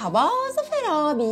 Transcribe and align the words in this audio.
Merhaba 0.00 0.30
Zafer 0.54 0.82
abi. 0.90 1.24